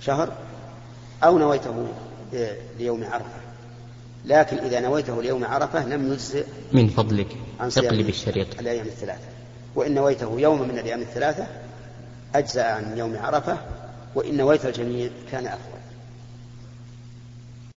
شهر 0.00 0.32
أو 1.24 1.38
نويته 1.38 1.86
ليوم 2.78 3.04
عرفة. 3.04 3.44
لكن 4.24 4.58
إذا 4.58 4.80
نويته 4.80 5.22
ليوم 5.22 5.44
عرفة 5.44 5.86
لم 5.86 6.12
يجزئ 6.12 6.46
من 6.72 6.88
فضلك 6.88 7.36
اقلب 7.60 8.08
الشريط 8.08 8.60
الأيام 8.60 8.86
الثلاثة. 8.86 9.28
وإن 9.74 9.94
نويته 9.94 10.40
يوم 10.40 10.62
من 10.62 10.78
الأيام 10.78 11.00
الثلاثة 11.00 11.46
أجزأ 12.34 12.64
عن 12.64 12.98
يوم 12.98 13.16
عرفة 13.16 13.58
وإن 14.14 14.36
نويت 14.36 14.66
الجميع 14.66 15.10
كان 15.32 15.46
أفضل. 15.46 15.73